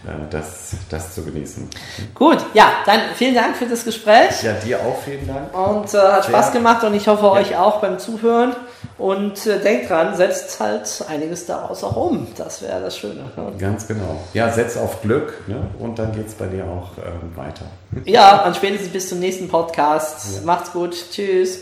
[0.06, 1.68] äh, das, das zu genießen.
[2.14, 4.42] Gut, ja, dann vielen Dank für das Gespräch.
[4.42, 5.54] Ja, dir auch vielen Dank.
[5.54, 7.32] Und äh, hat Spaß gemacht und ich hoffe ja.
[7.32, 8.56] euch auch beim Zuhören.
[8.98, 12.26] Und äh, denkt dran, setzt halt einiges daraus auch um.
[12.36, 13.30] Das wäre das Schöne.
[13.36, 13.52] Ne?
[13.58, 14.20] Ganz genau.
[14.34, 15.68] Ja, setz auf Glück ne?
[15.78, 17.66] und dann geht es bei dir auch ähm, weiter.
[18.04, 20.36] Ja, und spätestens bis zum nächsten Podcast.
[20.36, 20.46] Ja.
[20.46, 20.94] Macht's gut.
[21.10, 21.60] Tschüss.